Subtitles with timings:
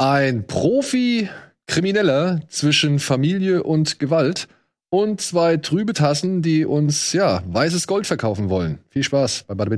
[0.00, 4.48] Ein Profi-Krimineller zwischen Familie und Gewalt
[4.88, 8.78] und zwei trübe Tassen, die uns, ja, weißes Gold verkaufen wollen.
[8.88, 9.70] Viel Spaß bei Bada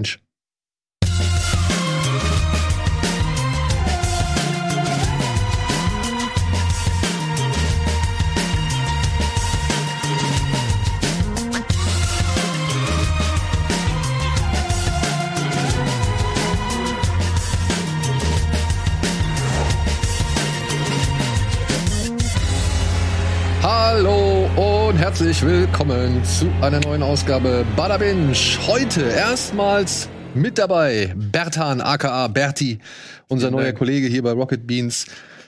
[25.02, 28.36] herzlich willkommen zu einer neuen Ausgabe Bada Binge.
[28.68, 32.78] Heute erstmals mit dabei Bertan aka Berti,
[33.26, 33.78] unser neuer Dank.
[33.78, 35.06] Kollege hier bei Rocket Beans.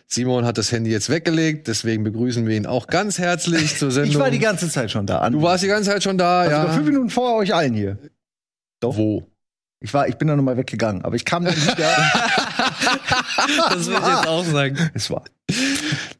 [0.09, 4.11] Simon hat das Handy jetzt weggelegt, deswegen begrüßen wir ihn auch ganz herzlich zur Sendung.
[4.15, 5.31] Ich war die ganze Zeit schon da.
[5.31, 6.69] du warst die ganze Zeit schon da, also ja.
[6.73, 7.97] fünf Minuten vor euch allen hier.
[8.83, 9.23] Wo?
[9.79, 11.91] Ich war, ich bin dann nochmal weggegangen, aber ich kam dann wieder.
[13.71, 14.91] Das will ich jetzt auch sagen.
[14.95, 15.25] es war.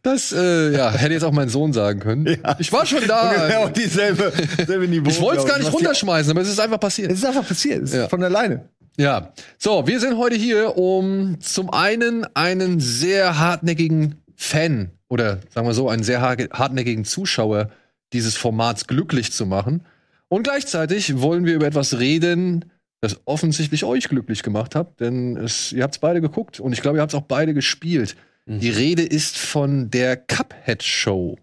[0.03, 2.27] Das äh, ja, hätte jetzt auch mein Sohn sagen können.
[2.27, 2.57] Ja.
[2.59, 3.59] Ich war schon da.
[3.65, 4.33] Auf dieselbe,
[4.67, 5.09] selbe Niveau.
[5.09, 7.11] ich wollte es gar nicht runterschmeißen, aber es ist einfach passiert.
[7.11, 7.83] Es ist einfach passiert.
[7.85, 8.09] Es ist Ja.
[8.09, 8.69] von alleine.
[8.97, 15.67] Ja, so, wir sind heute hier, um zum einen einen sehr hartnäckigen Fan oder sagen
[15.67, 17.71] wir so, einen sehr har- hartnäckigen Zuschauer
[18.13, 19.83] dieses Formats glücklich zu machen.
[20.29, 22.67] Und gleichzeitig wollen wir über etwas reden,
[23.05, 26.83] das offensichtlich euch glücklich gemacht hat, denn es, ihr habt es beide geguckt und ich
[26.83, 28.17] glaube, ihr habt es auch beide gespielt.
[28.47, 31.39] Die Rede ist von der Cuphead Show.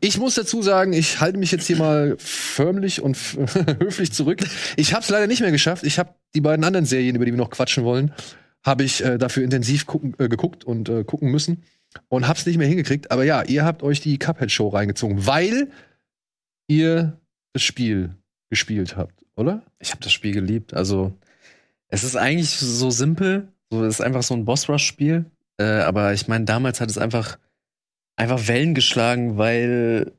[0.00, 3.16] Ich muss dazu sagen, ich halte mich jetzt hier mal förmlich und
[3.80, 4.40] höflich zurück.
[4.76, 5.84] Ich habe es leider nicht mehr geschafft.
[5.84, 8.12] Ich habe die beiden anderen Serien, über die wir noch quatschen wollen,
[8.64, 11.64] habe ich äh, dafür intensiv gucken, äh, geguckt und äh, gucken müssen
[12.08, 13.10] und habe es nicht mehr hingekriegt.
[13.10, 15.70] Aber ja, ihr habt euch die Cuphead Show reingezogen, weil
[16.68, 17.18] ihr
[17.52, 18.14] das Spiel
[18.50, 19.62] gespielt habt, oder?
[19.78, 20.74] Ich habe das Spiel geliebt.
[20.74, 21.12] Also,
[21.88, 23.48] es ist eigentlich so simpel.
[23.70, 25.26] So, es ist einfach so ein Boss-Rush-Spiel.
[25.58, 27.38] Äh, aber ich meine, damals hat es einfach,
[28.16, 30.12] einfach Wellen geschlagen, weil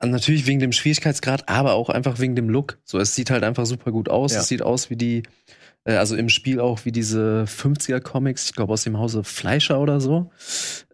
[0.00, 2.78] äh, natürlich wegen dem Schwierigkeitsgrad, aber auch einfach wegen dem Look.
[2.84, 4.32] So, es sieht halt einfach super gut aus.
[4.32, 4.40] Ja.
[4.40, 5.22] Es sieht aus wie die,
[5.84, 10.00] äh, also im Spiel auch wie diese 50er-Comics, ich glaube aus dem Hause Fleischer oder
[10.00, 10.30] so.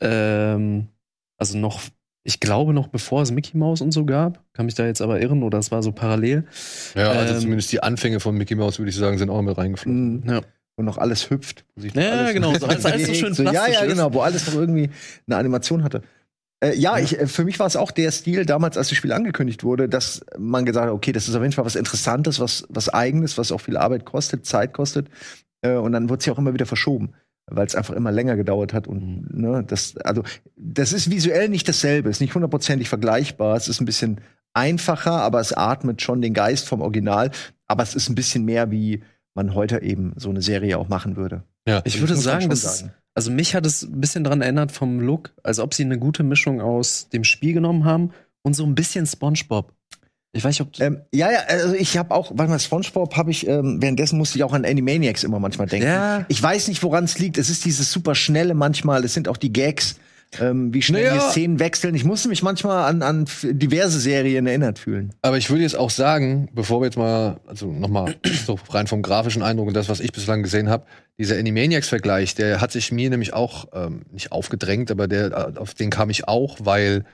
[0.00, 0.88] Ähm,
[1.36, 1.82] also noch,
[2.24, 4.42] ich glaube noch bevor es Mickey Mouse und so gab.
[4.52, 6.44] Kann mich da jetzt aber irren oder es war so parallel.
[6.94, 9.56] Ja, also Ähm, zumindest die Anfänge von Mickey Mouse, würde ich sagen, sind auch mit
[9.56, 10.20] reingeflossen.
[10.20, 10.28] Mhm.
[10.30, 10.40] Ja.
[10.76, 11.64] Und noch alles hüpft.
[11.76, 13.88] Ja, alles genau, so alles- alles so schön ja, plastisch ja, ist.
[13.92, 14.90] genau, wo alles noch irgendwie
[15.26, 16.02] eine Animation hatte.
[16.60, 19.12] Äh, ja, Ich, äh, für mich war es auch der Stil damals, als das Spiel
[19.12, 22.64] angekündigt wurde, dass man gesagt hat, okay, das ist auf jeden Fall was Interessantes, was,
[22.68, 25.08] was Eigenes, was auch viel Arbeit kostet, Zeit kostet.
[25.62, 27.14] Äh, und dann wurde es ja auch immer wieder verschoben,
[27.50, 28.86] weil es einfach immer länger gedauert hat.
[28.86, 30.22] Und ne, das, also,
[30.56, 33.56] das ist visuell nicht dasselbe, ist nicht hundertprozentig vergleichbar.
[33.56, 34.20] Es ist ein bisschen
[34.52, 37.30] einfacher, aber es atmet schon den Geist vom Original.
[37.66, 39.02] Aber es ist ein bisschen mehr, wie
[39.34, 41.42] man heute eben so eine Serie auch machen würde.
[41.66, 41.82] Ja.
[41.84, 42.84] Ich würde muss man sagen, das
[43.18, 46.22] also mich hat es ein bisschen dran erinnert vom Look, als ob sie eine gute
[46.22, 49.72] Mischung aus dem Spiel genommen haben und so ein bisschen SpongeBob.
[50.32, 53.30] Ich weiß nicht, ob Ähm, ja, ja, also ich habe auch, warte mal, SpongeBob habe
[53.30, 55.86] ich, ähm, währenddessen musste ich auch an Animaniacs immer manchmal denken.
[55.86, 56.26] Ja.
[56.28, 57.38] Ich weiß nicht, woran es liegt.
[57.38, 59.96] Es ist dieses super schnelle manchmal, es sind auch die Gags,
[60.38, 61.14] ähm, wie schnell Naja.
[61.14, 61.94] die Szenen wechseln.
[61.94, 65.14] Ich musste mich manchmal an, an diverse Serien erinnert fühlen.
[65.22, 68.14] Aber ich würde jetzt auch sagen, bevor wir jetzt mal, also nochmal
[68.46, 70.84] so rein vom grafischen Eindruck und das, was ich bislang gesehen habe,
[71.18, 75.72] dieser Animaniacs-Vergleich, der hat sich mir nämlich auch ähm, nicht aufgedrängt, aber der, äh, auf
[75.72, 77.04] den kam ich auch, weil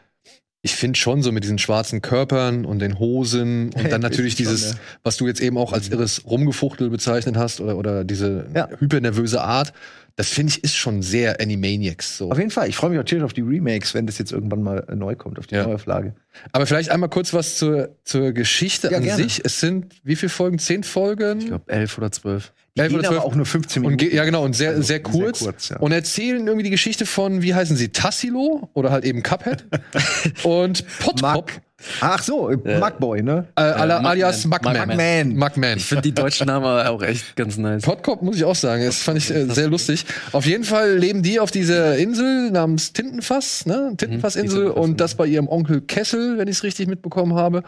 [0.64, 4.44] ich finde schon so mit diesen schwarzen Körpern und den Hosen und dann natürlich Ist
[4.46, 4.78] schon, dieses, ja.
[5.02, 8.68] was du jetzt eben auch als irres Rumgefuchtel bezeichnet hast oder, oder diese Ja.
[8.78, 9.74] hypernervöse Art,
[10.16, 12.30] das finde ich ist schon sehr Animaniacs so.
[12.30, 12.68] Auf jeden Fall.
[12.68, 15.38] Ich freue mich auch tierisch auf die Remakes, wenn das jetzt irgendwann mal neu kommt,
[15.38, 15.64] auf die Ja.
[15.66, 16.14] Neuauflage.
[16.52, 19.22] Aber vielleicht einmal kurz was zur, zur Geschichte Ja, an gerne.
[19.22, 19.44] sich.
[19.44, 20.58] Es sind wie viele Folgen?
[20.58, 21.40] Zehn Folgen?
[21.40, 22.52] ich glaube elf oder zwölf.
[22.76, 24.08] Elf gehen oder aber auch nur 15 Und Minuten.
[24.10, 25.38] ge- ja, genau, und sehr, Also sehr kurz.
[25.40, 25.76] Sehr kurz ja.
[25.78, 29.64] Und erzählen irgendwie die Geschichte von, wie heißen sie, Tassilo oder halt eben Cuphead
[30.42, 31.62] und Potpop, Mac.
[32.00, 33.46] Ach so, äh, Macboy, ne?
[33.56, 34.06] äh, Mugman.
[34.06, 34.76] alias Mugman.
[34.88, 35.36] Mugman.
[35.36, 35.76] Mugman.
[35.76, 37.82] Ich finde die deutschen Namen auch echt ganz nice.
[37.82, 40.06] Potcop muss ich auch sagen, das fand ich äh, sehr lustig.
[40.32, 43.92] Auf jeden Fall leben die auf dieser Insel namens Tintenfass, ne?
[43.98, 47.34] Tintenfassinsel Mhm, die Tintenfass, und das bei ihrem Onkel Kessel, wenn ich es richtig mitbekommen
[47.34, 47.62] habe.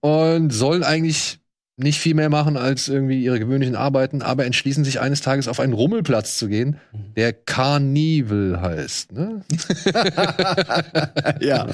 [0.00, 1.40] Und sollen eigentlich
[1.78, 5.60] nicht viel mehr machen als irgendwie ihre gewöhnlichen Arbeiten, aber entschließen sich eines Tages auf
[5.60, 7.14] einen Rummelplatz zu gehen, Mhm.
[7.16, 9.12] der Carnival heißt.
[9.12, 9.42] Ne?
[11.40, 11.66] ja.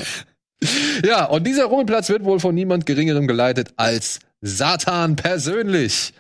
[1.05, 6.13] Ja, und dieser Rummelplatz wird wohl von niemand Geringerem geleitet als Satan persönlich.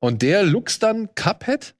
[0.00, 1.74] Und der luchst dann Cuphead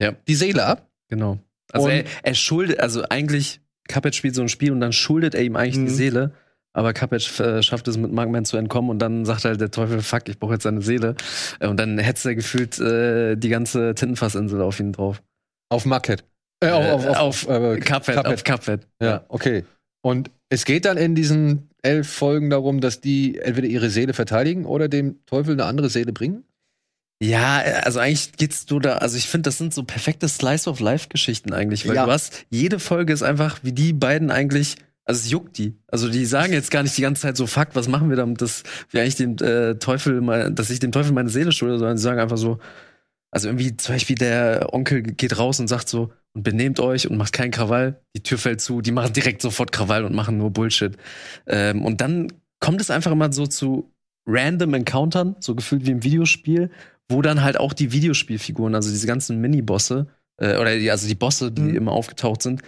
[0.00, 0.12] Ja.
[0.28, 0.88] die Seele ab.
[1.08, 1.38] Genau.
[1.72, 5.34] Also Und- er, er schuldet, also eigentlich, Cuphead spielt so ein Spiel und dann schuldet
[5.34, 5.86] er ihm eigentlich Mhm.
[5.86, 6.32] die Seele.
[6.74, 10.00] Aber Cuphead äh, schafft es mit Mugman zu entkommen und dann sagt halt der Teufel,
[10.00, 11.14] fuck, ich brauche jetzt seine Seele.
[11.60, 15.22] Äh, Und dann hetzt er gefühlt äh, die ganze Tintenfassinsel auf ihn drauf.
[15.68, 16.24] Auf Muckhead.
[16.60, 18.26] Äh, auf, auf, auf, äh, Cuphead, Cuphead.
[18.26, 18.86] auf Cuphead.
[19.02, 19.64] Ja, okay.
[20.02, 24.64] Und es geht dann in diesen elf Folgen darum, dass die entweder ihre Seele verteidigen
[24.64, 26.44] oder dem Teufel eine andere Seele bringen.
[27.22, 30.80] Ja, also eigentlich geht's du da, also ich finde, das sind so perfekte Slice of
[30.80, 32.06] Life Geschichten eigentlich, weil Ja.
[32.06, 35.76] du hast, jede Folge ist einfach, wie die beiden eigentlich, also es juckt die.
[35.88, 38.40] Also die sagen jetzt gar nicht die ganze Zeit so, fuck, was machen wir damit,
[38.40, 41.98] dass wir eigentlich dem äh, Teufel mal, dass ich dem Teufel meine Seele schulde, sondern
[41.98, 42.58] sie sagen einfach so,
[43.30, 47.16] also irgendwie zum Beispiel der Onkel geht raus und sagt so, und benehmt euch und
[47.16, 50.50] macht keinen Krawall, die Tür fällt zu, die machen direkt sofort Krawall und machen nur
[50.50, 50.96] Bullshit.
[51.46, 52.28] Ähm, und dann
[52.60, 53.90] kommt es einfach immer so zu
[54.26, 56.70] random Encountern, so gefühlt wie im Videospiel,
[57.08, 60.06] wo dann halt auch die Videospielfiguren, also diese ganzen Mini-Bosse,
[60.38, 61.76] äh, oder die, also die Bosse, die Mhm.
[61.76, 62.62] immer aufgetaucht sind,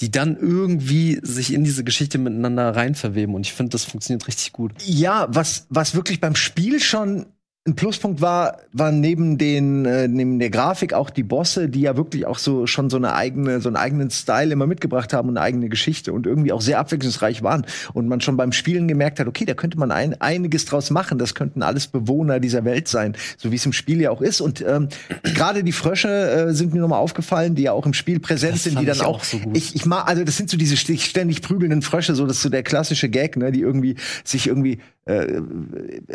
[0.00, 3.34] die dann irgendwie sich in diese Geschichte miteinander reinverweben.
[3.34, 4.72] Und ich finde, das funktioniert richtig gut.
[4.84, 7.26] Ja, was, was wirklich beim Spiel schon
[7.66, 11.94] ein Pluspunkt war, war neben den äh, neben der Grafik auch die Bosse, die ja
[11.94, 15.36] wirklich auch so schon so eine eigene so einen eigenen Style immer mitgebracht haben und
[15.36, 19.20] eine eigene Geschichte und irgendwie auch sehr abwechslungsreich waren und man schon beim Spielen gemerkt
[19.20, 21.18] hat, okay, da könnte man ein, einiges draus machen.
[21.18, 24.40] Das könnten alles Bewohner dieser Welt sein, so wie es im Spiel ja auch ist.
[24.40, 24.88] Und ähm,
[25.22, 28.64] gerade die Frösche äh, sind mir nochmal aufgefallen, die ja auch im Spiel präsent Das
[28.64, 29.54] sind, die dann ich auch, auch so gut.
[29.54, 32.48] ich ich mag, also das sind so diese ständig prügelnden Frösche, so das ist so
[32.48, 35.42] der klassische Gag, ne, die irgendwie sich irgendwie äh,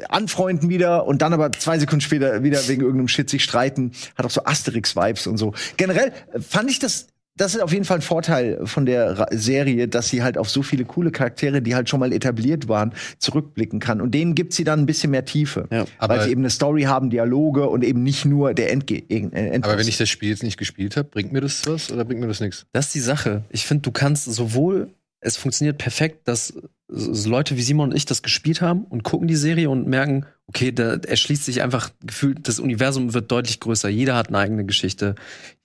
[0.09, 3.91] anfreunden wieder und dann aber zwei Sekunden später wieder wegen irgendeinem Shit sich streiten.
[4.17, 5.53] Hat auch so Asterix-Vibes und so.
[5.77, 7.07] Generell äh, fand ich das.
[7.37, 10.49] Das ist auf jeden Fall ein Vorteil von der Ra Serie, dass sie halt auf
[10.49, 13.99] so viele coole Charaktere, die halt schon mal etabliert waren, zurückblicken kann.
[13.99, 15.67] Und denen gibt sie dann ein bisschen mehr Tiefe.
[15.69, 18.99] Ja, aber- weil sie eben eine Story haben, Dialoge und eben nicht nur der Endge
[19.09, 19.69] äh, Endboss.
[19.69, 22.21] Aber wenn ich das Spiel jetzt nicht gespielt habe, bringt mir das was oder bringt
[22.21, 22.67] mir das nichts?
[22.71, 23.43] Das ist die Sache.
[23.49, 24.87] Ich finde, du kannst sowohl,
[25.25, 26.53] es funktioniert perfekt, dass
[26.87, 30.71] Leute wie Simon und ich das gespielt haben und gucken die Serie und merken, okay,
[30.71, 33.89] da erschließt sich einfach gefühlt, das Universum wird deutlich größer.
[33.89, 35.15] Jeder hat eine eigene Geschichte.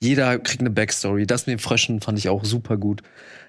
[0.01, 1.27] Jeder kriegt eine Backstory.
[1.27, 3.03] Das mit den Fröschen fand ich auch super gut.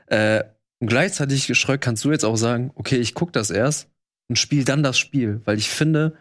[0.07, 0.43] Äh,
[0.81, 3.87] und gleichzeitig, Schröck, kannst du jetzt auch sagen, okay, ich guck das erst
[4.27, 6.17] und spiele dann das Spiel, weil ich finde,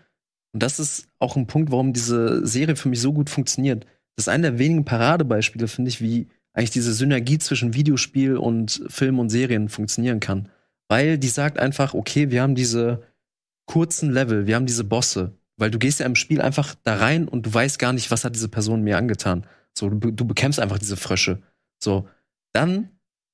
[0.53, 3.87] und das ist auch ein Punkt, warum diese Serie für mich so gut funktioniert.
[4.15, 8.83] Das ist einer der wenigen Paradebeispiele, finde ich, wie eigentlich diese Synergie zwischen Videospiel und
[8.89, 10.49] Film und Serien funktionieren kann.
[10.89, 13.03] Weil die sagt einfach, okay, wir haben diese
[13.67, 15.39] kurzen Level, wir haben diese Bosse.
[15.57, 18.25] Weil du gehst ja im Spiel einfach da rein und du weißt gar nicht, was
[18.25, 19.47] hat diese Person mir angetan.
[19.77, 21.43] So, du, du bekämpfst einfach diese Frösche.
[21.79, 22.09] So,
[22.53, 22.89] dann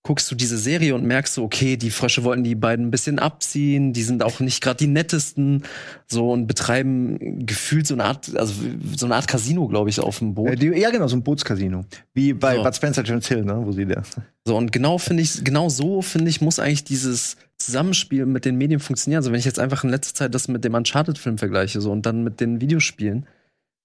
[0.07, 3.19] guckst du diese Serie und merkst so, okay, die Frösche wollten die beiden ein bisschen
[3.19, 5.65] abziehen, die sind auch nicht gerade die nettesten,
[6.07, 8.55] so und betreiben gefühlt so eine Art, also
[8.95, 10.51] so eine Art Casino, glaube ich, auf dem Boot.
[10.51, 11.85] Äh, die, ja, genau, so ein Bootscasino.
[12.15, 12.63] Wie bei So.
[12.63, 14.05] Bud Spencer Jones Hill, ne, wo sie da.
[14.45, 18.57] So, und genau finde ich, genau so finde ich, muss eigentlich dieses Zusammenspiel mit den
[18.57, 19.19] Medien funktionieren.
[19.19, 22.07] Also, wenn ich jetzt einfach in letzter Zeit das mit dem Uncharted-Film vergleiche, so, und
[22.07, 23.27] dann mit den Videospielen,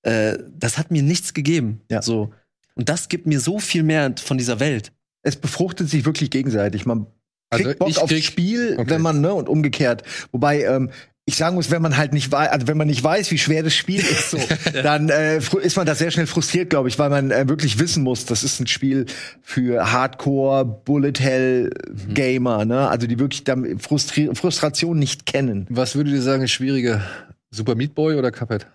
[0.04, 1.82] äh, das hat mir nichts gegeben.
[1.90, 2.04] Ja.
[2.04, 2.32] So.
[2.76, 4.92] Und das gibt mir so viel mehr von dieser Welt.
[5.24, 6.86] Es befruchtet sich wirklich gegenseitig.
[6.86, 7.08] Man
[7.52, 8.90] kriegt Also Bock aufs Spiel, Okay.
[8.90, 10.04] wenn man, ne, und umgekehrt.
[10.32, 10.90] Wobei, ähm,
[11.26, 13.62] ich sagen muss, wenn man halt nicht weiß, also wenn man nicht weiß, wie schwer
[13.62, 14.40] das Spiel ist, so,
[14.84, 18.04] dann äh, ist man da sehr schnell frustriert, glaube ich, weil man äh, wirklich wissen
[18.04, 19.06] muss, das ist ein Spiel
[19.44, 21.70] für Hardcore Bullet Hell
[22.14, 22.90] Gamer, ne?
[22.90, 23.44] Also die wirklich
[23.80, 25.68] Frustri Frustration nicht kennen.
[25.70, 27.04] Was würdet ihr sagen, ist schwieriger?
[27.52, 28.66] Super Meat Boy oder Cuphead?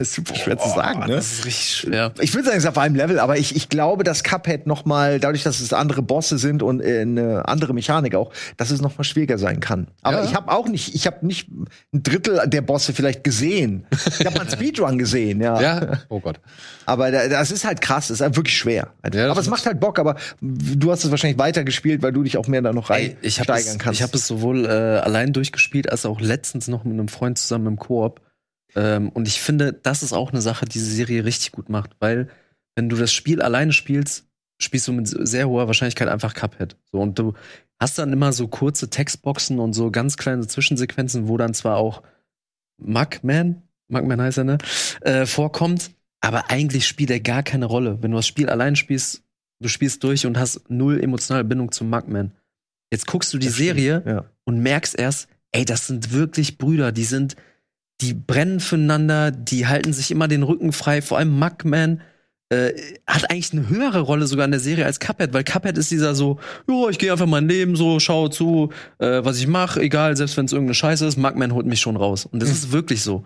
[0.00, 1.08] Das ist super schwer zu sagen, ne?
[1.16, 2.12] Das ist richtig schwer.
[2.20, 4.86] Ich würde sagen, es ist auf einem Level, aber ich, ich glaube, dass Cuphead noch
[4.86, 8.80] mal, dadurch, dass es andere Bosse sind und äh, eine andere Mechanik auch, dass es
[8.80, 9.88] noch mal schwieriger sein kann.
[10.00, 10.24] Aber Ja.
[10.24, 11.66] ich habe auch nicht, ich habe nicht ein
[12.02, 13.86] Drittel der Bosse vielleicht gesehen.
[14.18, 15.60] Ich habe mal einen Speedrun gesehen, ja.
[15.60, 15.98] Ja?
[16.08, 16.40] Oh Gott.
[16.86, 18.94] Aber da, das ist halt krass, das ist halt wirklich schwer.
[19.12, 22.38] Ja, aber es macht halt Bock, aber du hast es wahrscheinlich weitergespielt, weil du dich
[22.38, 24.00] auch mehr da noch rein Ey, ich habe steigern es, kannst.
[24.00, 27.66] ich hab es sowohl äh, allein durchgespielt, als auch letztens noch mit einem Freund zusammen
[27.66, 28.22] im Koop.
[28.74, 31.96] Ähm, und ich finde, das ist auch eine Sache, die diese Serie richtig gut macht,
[31.98, 32.28] weil
[32.74, 34.26] wenn du das Spiel alleine spielst,
[34.58, 36.76] spielst du mit sehr hoher Wahrscheinlichkeit einfach Cuphead.
[36.92, 37.34] So, und du
[37.78, 42.02] hast dann immer so kurze Textboxen und so ganz kleine Zwischensequenzen, wo dann zwar auch
[42.78, 44.58] Mugman, Mugman heißt er, ne,
[45.00, 47.98] äh, vorkommt, aber eigentlich spielt er gar keine Rolle.
[48.02, 49.22] Wenn du das Spiel allein spielst,
[49.60, 52.32] du spielst durch und hast null emotionale Bindung zum Mugman.
[52.92, 54.24] Jetzt guckst du die Das stimmt, Serie ja.
[54.44, 57.36] und merkst erst, ey, das sind wirklich Brüder, die sind,
[58.00, 62.00] die brennen füreinander, die halten sich immer den Rücken frei, vor allem Mugman
[62.52, 62.72] äh,
[63.06, 66.14] hat eigentlich eine höhere Rolle sogar in der Serie als Cuphead, weil Cuphead ist dieser
[66.14, 66.38] so,
[66.68, 70.36] jo, ich gehe einfach mein Leben so, schaue zu, äh, was ich mache, egal, selbst
[70.36, 72.26] wenn es irgendeine Scheiße ist, Mugman holt mich schon raus.
[72.26, 73.24] Und das ist wirklich so.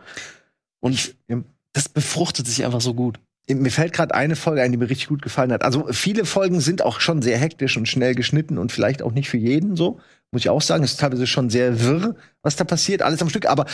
[0.81, 1.39] Und Ja.
[1.73, 3.19] das befruchtet sich einfach so gut.
[3.49, 5.65] Mir fällt gerade eine Folge ein, die mir richtig gut gefallen hat.
[5.65, 9.29] Also viele Folgen sind auch schon sehr hektisch und schnell geschnitten und vielleicht auch nicht
[9.29, 10.01] für jeden so.
[10.33, 13.29] Muss ich auch sagen, es ist teilweise schon sehr wirr, was da passiert, alles am
[13.29, 13.47] Stück.
[13.47, 13.67] Aber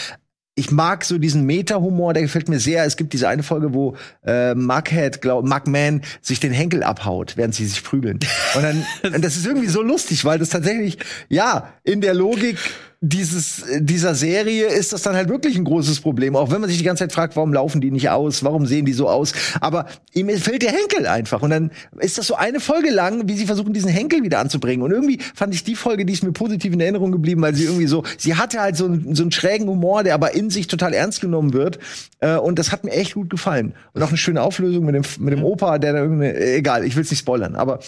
[0.54, 2.84] ich mag so diesen Meta-Humor, der gefällt mir sehr.
[2.84, 7.54] Es gibt diese eine Folge, wo äh, Markhead, glaub, Markman sich den Henkel abhaut, während
[7.54, 8.18] sie sich prügeln.
[8.54, 12.58] Und dann, und das ist irgendwie so lustig, weil das tatsächlich, ja, in der Logik
[13.02, 16.36] dieses, dieser Serie ist das dann halt wirklich ein großes Problem.
[16.36, 18.44] Auch wenn man sich die ganze Zeit fragt, warum laufen die nicht aus?
[18.44, 19.32] Warum sehen die so aus?
[19.62, 21.40] Aber ihm fehlt der Henkel einfach.
[21.40, 24.82] Und dann ist das so eine Folge lang, wie sie versuchen, diesen Henkel wieder anzubringen.
[24.82, 27.64] Und irgendwie fand ich die Folge, die ist mir positiv in Erinnerung geblieben, weil sie
[27.64, 30.66] irgendwie so, sie hatte halt so, einen, so einen schrägen Humor, der aber in sich
[30.66, 31.78] total ernst genommen wird.
[32.18, 33.72] Äh, und das hat mir echt gut gefallen.
[33.94, 36.96] Und auch eine schöne Auflösung mit dem, mit dem Opa, der da irgendwie, egal, ich
[36.96, 37.56] will es nicht spoilern.
[37.56, 37.78] Aber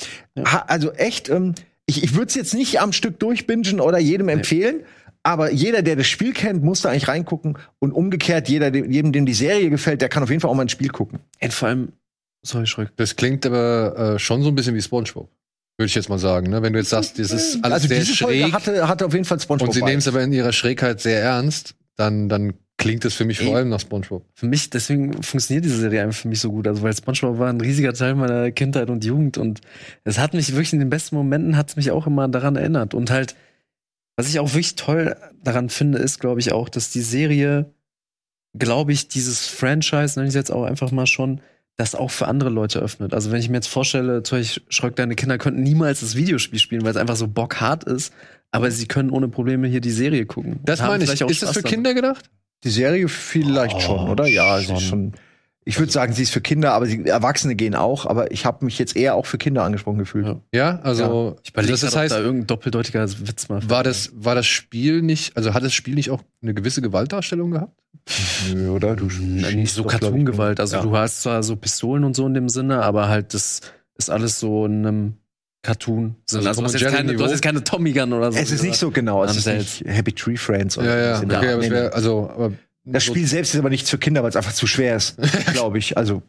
[0.67, 1.55] also echt, ähm,
[1.85, 4.85] ich, ich würde es jetzt nicht am Stück durchbingen oder jedem empfehlen.
[5.23, 7.57] Aber jeder, der das Spiel kennt, muss da eigentlich reingucken.
[7.79, 10.55] Und umgekehrt, jeder, dem, jedem, dem die Serie gefällt, der kann auf jeden Fall auch
[10.55, 11.21] mal ein Spiel gucken.
[11.41, 11.93] Und vor allem,
[12.43, 12.89] sorry, Schreck.
[12.97, 15.31] Das klingt aber äh, schon so ein bisschen wie SpongeBob.
[15.79, 16.61] Würde ich jetzt mal sagen, ne?
[16.63, 19.13] Wenn du jetzt sagst, das ist alles also sehr diese Folge schräg hatte, hatte auf
[19.13, 19.69] jeden Fall SpongeBob.
[19.69, 23.25] und sie nehmen es aber in ihrer Schrägheit sehr ernst, dann, dann klingt das für
[23.25, 23.47] mich Ey.
[23.47, 24.25] vor allem nach SpongeBob.
[24.35, 26.67] Für mich, deswegen funktioniert diese Serie einfach für mich so gut.
[26.67, 29.61] Also, weil SpongeBob war ein riesiger Teil meiner Kindheit und Jugend und
[30.05, 32.93] es hat mich wirklich in den besten Momenten hat es mich auch immer daran erinnert.
[32.93, 33.35] Und halt,
[34.17, 37.73] was ich auch wirklich toll daran finde, ist, glaube ich, auch, dass die Serie,
[38.57, 41.41] glaube ich, dieses Franchise, nenne ich es jetzt auch einfach mal schon,
[41.77, 43.15] das auch für andere Leute öffnet.
[43.15, 46.83] Also wenn ich mir jetzt vorstelle, Beispiel, Schröck, deine Kinder könnten niemals das Videospiel spielen,
[46.83, 48.13] weil es einfach so bockhart ist,
[48.51, 50.61] aber sie können ohne Probleme hier die Serie gucken.
[50.65, 51.25] Das meine ich.
[51.25, 51.75] auch Ist das Spaß für damit.
[51.75, 52.31] Kinder gedacht?
[52.65, 54.27] Die Serie vielleicht Oh, schon, oder?
[54.27, 54.77] Ja, sie schon.
[54.77, 55.13] ist schon.
[55.65, 58.05] Ich würde sagen, sie ist für Kinder, aber sie, Erwachsene gehen auch.
[58.07, 60.27] Aber ich habe mich jetzt eher auch für Kinder angesprochen gefühlt.
[60.27, 60.41] Ja.
[60.53, 64.47] Ja, also Ich überlege, das, heißt, da irgendein doppeldeutiger Witz mal war das, war das
[64.47, 67.81] Spiel nicht, also hat das Spiel nicht auch eine gewisse Gewaltdarstellung gehabt?
[68.53, 68.97] Nö, oder?
[68.97, 70.59] Du Nein, nicht so Cartoon-Gewalt.
[70.59, 70.83] Also Ja.
[70.83, 73.61] du hast zwar so Pistolen und so in dem Sinne, aber halt das
[73.97, 75.15] ist alles so in einem
[75.63, 76.17] Cartoon.
[76.29, 78.39] Also Also, Tom du, hast jetzt keine, du hast jetzt keine Tommy Gun oder so.
[78.39, 79.23] Es ist nicht so genau.
[79.23, 80.77] Es ist nicht Happy Tree Friends.
[80.77, 82.53] oder Ja, ja, okay, aber wär, also, aber
[82.85, 85.17] Das so- Spiel selbst ist aber nichts für Kinder, weil es einfach zu schwer ist,
[85.53, 85.97] glaube ich.
[85.97, 86.23] Also,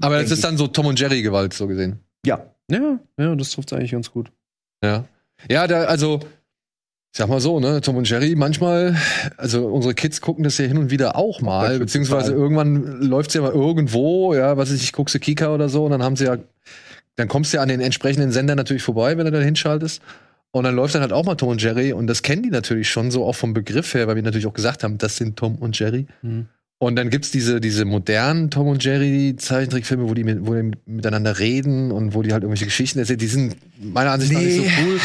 [0.00, 1.98] aber es denk ist dann so Tom und Jerry Gewalt, so gesehen.
[2.24, 2.44] ja.
[2.70, 4.30] Ja, ja, das trifft eigentlich ganz gut.
[4.84, 5.04] Ja.
[5.50, 8.94] Ja, da, also, ich sag mal so, ne, Tom und Jerry, manchmal,
[9.38, 13.40] also unsere Kids gucken das ja hin und wieder auch mal, beziehungsweise irgendwann läuft's ja
[13.40, 16.26] mal irgendwo, ja, was ich, ich guckst du Kika oder so, und dann haben sie
[16.26, 16.36] ja,
[17.16, 20.02] dann kommst du ja an den entsprechenden Sender natürlich vorbei, wenn du da hinschaltest.
[20.50, 22.88] Und dann läuft dann halt auch mal Tom und Jerry, und das kennen die natürlich
[22.88, 25.56] schon so auch vom Begriff her, weil wir natürlich auch gesagt haben, das sind Tom
[25.56, 26.06] und Jerry.
[26.22, 26.48] Mhm.
[26.80, 30.70] Und dann gibt's diese, diese modernen Tom und Jerry Zeichentrickfilme, wo die, mit, wo die
[30.86, 33.18] miteinander reden und wo die halt irgendwelche Geschichten erzählen.
[33.18, 35.00] Die sind meiner Ansicht nach nicht so cool.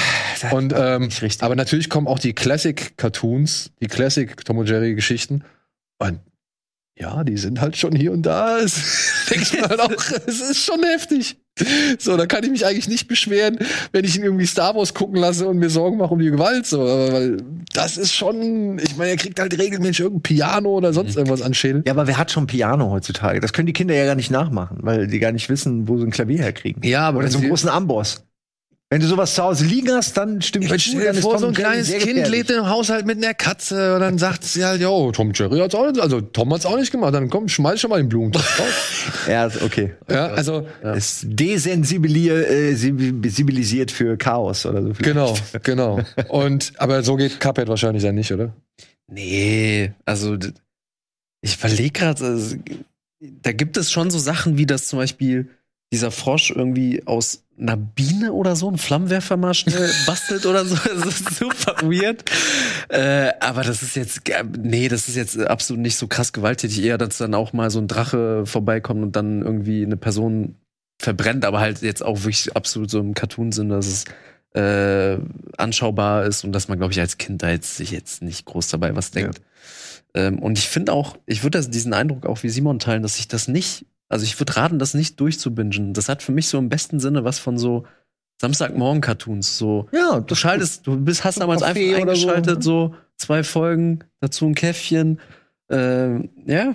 [0.51, 1.09] Und, ähm,
[1.39, 5.43] aber natürlich kommen auch die Classic-Cartoons, die Classic Tom und Jerry-Geschichten.
[5.97, 6.19] Und
[6.97, 8.59] ja, die sind halt schon hier und da.
[8.63, 9.91] Es denke ich mir halt auch,
[10.27, 11.37] es ist schon heftig.
[11.99, 13.59] So, da kann ich mich eigentlich nicht beschweren,
[13.91, 16.65] wenn ich ihn irgendwie Star Wars gucken lasse und mir Sorgen mache um die Gewalt.
[16.65, 17.37] So, aber weil
[17.73, 21.53] das ist schon, ich meine, er kriegt halt regelmäßig irgendein Piano oder sonst irgendwas an
[21.53, 21.83] Schädel.
[21.85, 23.39] Ja, aber wer hat schon Piano heutzutage?
[23.39, 26.05] Das können die Kinder ja gar nicht nachmachen, weil die gar nicht wissen, wo sie
[26.05, 26.81] ein Klavier herkriegen.
[26.83, 28.23] Ja, aber Oder so einen großen Amboss.
[28.93, 31.55] Wenn du sowas zu Hause liegen hast, dann stimmt Ich stell dir vor, so ein
[31.55, 35.31] kleines Kind lebt im Haushalt mit einer Katze und dann sagt sie halt, jo, Tom
[35.33, 37.97] Jerry hat's auch nicht, also Tom hat's auch nicht gemacht, dann komm, schmeiß schon mal
[37.97, 39.25] den Blumentopf drauf.
[39.27, 39.95] Ja, okay.
[40.07, 44.91] ja, also, Es desensibilisiert äh, für Chaos oder so.
[44.99, 45.99] genau, genau.
[46.29, 48.53] Und, aber so geht Cuphead wahrscheinlich dann nicht, oder?
[49.07, 50.37] Nee, also
[51.41, 52.57] ich überlege gerade, also,
[53.19, 55.49] da gibt es schon so Sachen wie das zum Beispiel
[55.93, 60.75] dieser Frosch irgendwie aus einer Biene oder so einen Flammenwerfer mal schnell bastelt oder so.
[60.75, 62.23] Das ist super weird.
[62.89, 66.83] Äh, aber das ist jetzt, äh, nee, das ist jetzt absolut nicht so krass gewalttätig.
[66.83, 70.55] Eher, dass dann auch mal so ein Drache vorbeikommt und dann irgendwie eine Person
[70.99, 74.05] verbrennt, aber halt jetzt auch wirklich absolut so im Cartoon-Sinn, dass es
[74.59, 75.19] äh,
[75.57, 78.67] anschaubar ist und dass man, glaube ich, als Kind da jetzt sich jetzt nicht groß
[78.69, 79.41] dabei was denkt.
[80.15, 83.27] Ähm, und ich finde auch, ich würde diesen Eindruck auch wie Simon teilen, dass ich
[83.27, 85.93] das nicht, also ich würde raten, das nicht durchzubingen.
[85.93, 87.83] Das hat für mich so im besten Sinne was von so
[88.41, 89.57] Samstagmorgen-Cartoons.
[89.57, 92.61] So, Ja, du schaltest, du bist, hast So damals einfach oder so, eingeschaltet, ne?
[92.63, 95.19] so, zwei Folgen, dazu ein Käffchen.
[95.69, 96.73] Ähm, ja,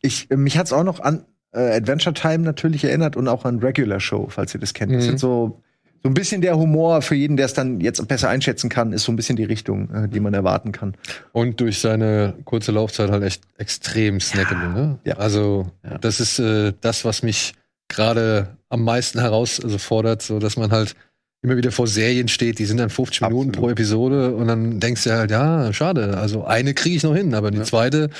[0.00, 4.00] Ich, mich hat's auch noch an äh, Adventure Time natürlich erinnert und auch an Regular
[4.00, 4.92] Show, falls ihr das kennt.
[4.92, 5.08] Das Mhm.
[5.08, 5.62] sind so,
[6.02, 9.04] so ein bisschen der Humor für jeden, der es dann jetzt besser einschätzen kann, ist
[9.04, 10.94] so ein bisschen die Richtung, äh, die man erwarten kann.
[11.32, 14.98] Und durch seine kurze Laufzeit halt echt extrem snackable, ne?
[15.04, 15.16] Ja.
[15.16, 15.98] Also, Ja.
[15.98, 17.54] das ist äh, das, was mich
[17.88, 20.94] gerade am meisten heraus also fordert, so dass man halt
[21.42, 23.56] immer wieder vor Serien steht, die sind dann 50 Minuten Absolut.
[23.56, 27.34] pro Episode und dann denkst du halt, ja, schade, also eine kriege ich noch hin,
[27.34, 27.64] aber die Ja.
[27.64, 28.10] zweite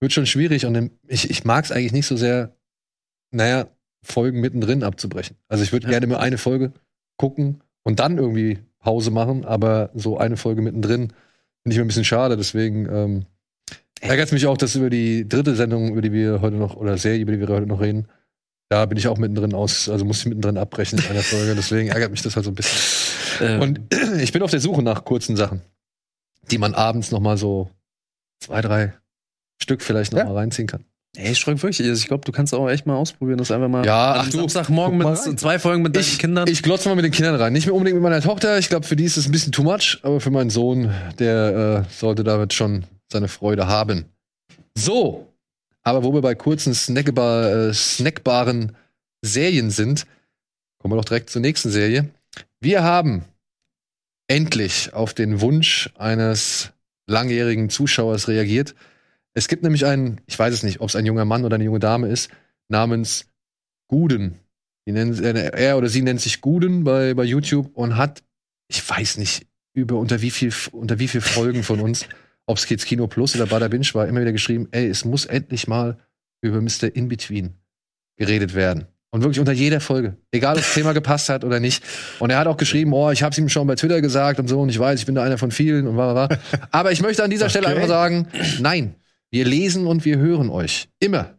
[0.00, 2.54] wird schon schwierig und ich, ich mag es eigentlich nicht so sehr,
[3.32, 3.66] naja,
[4.02, 5.36] Folgen mittendrin abzubrechen.
[5.48, 5.90] Also ich würde Ja.
[5.90, 6.72] gerne nur eine Folge
[7.18, 11.08] gucken und dann irgendwie Pause machen, aber so eine Folge mittendrin
[11.62, 13.26] finde ich mir ein bisschen schade, deswegen ähm,
[14.00, 17.20] Ärgert mich auch, dass über die dritte Sendung, über die wir heute noch, oder Serie,
[17.20, 18.06] über die wir heute noch reden,
[18.68, 21.54] da bin ich auch mittendrin aus, also muss ich mittendrin abbrechen in einer Folge.
[21.56, 22.78] Deswegen ärgert mich das halt so ein bisschen.
[23.40, 23.80] Ähm, Und
[24.22, 25.62] ich bin auf der Suche nach kurzen Sachen,
[26.50, 27.70] die man abends noch mal so
[28.40, 28.92] zwei, drei
[29.60, 30.26] Stück vielleicht noch Ja.
[30.26, 30.84] mal reinziehen kann.
[31.18, 33.84] Ey, ich frage wirklich, ich glaube, du kannst auch echt mal ausprobieren, das einfach mal.
[33.84, 36.48] Ja, ach du, Samstagmorgen mit zwei Folgen mit deinen Ich, Kindern.
[36.48, 37.52] ich glotze mal mit den Kindern rein.
[37.52, 38.58] Nicht mehr unbedingt mit meiner Tochter.
[38.58, 39.98] Ich glaube, für die ist es ein bisschen too much.
[40.02, 44.06] Aber für meinen Sohn, der äh, sollte damit schon seine Freude haben.
[44.76, 45.26] So.
[45.82, 48.76] Aber wo wir bei kurzen, snackbar, äh, snackbaren
[49.22, 50.06] Serien sind,
[50.78, 52.10] kommen wir doch direkt zur nächsten Serie.
[52.60, 53.24] Wir haben
[54.28, 56.70] endlich auf den Wunsch eines
[57.08, 58.74] langjährigen Zuschauers reagiert.
[59.34, 61.64] Es gibt nämlich einen, ich weiß es nicht, ob es ein junger Mann oder eine
[61.64, 62.30] junge Dame ist,
[62.68, 63.26] namens
[63.88, 64.38] Guden.
[64.86, 68.22] Nennen, äh, er oder sie nennt sich Guden bei, bei YouTube und hat,
[68.68, 72.06] ich weiß nicht, über unter wie viel, unter wie viel Folgen von uns,
[72.46, 75.26] ob es Kids Kino Plus oder Bada Binge war, immer wieder geschrieben, ey, es muss
[75.26, 75.98] endlich mal
[76.40, 76.94] über Mr.
[76.94, 77.54] In-Between
[78.16, 78.86] geredet werden.
[79.10, 80.16] Und wirklich unter jeder Folge.
[80.32, 81.82] Egal, ob das Thema gepasst hat oder nicht.
[82.18, 84.48] Und er hat auch geschrieben, oh, ich habe es ihm schon bei Twitter gesagt und
[84.48, 86.38] so, und ich weiß, ich bin da einer von vielen und bla bla.
[86.70, 87.76] Aber ich möchte an dieser Stelle Okay.
[87.76, 88.28] einfach sagen,
[88.60, 88.94] nein,
[89.30, 90.88] wir lesen und wir hören euch.
[91.00, 91.38] Immer.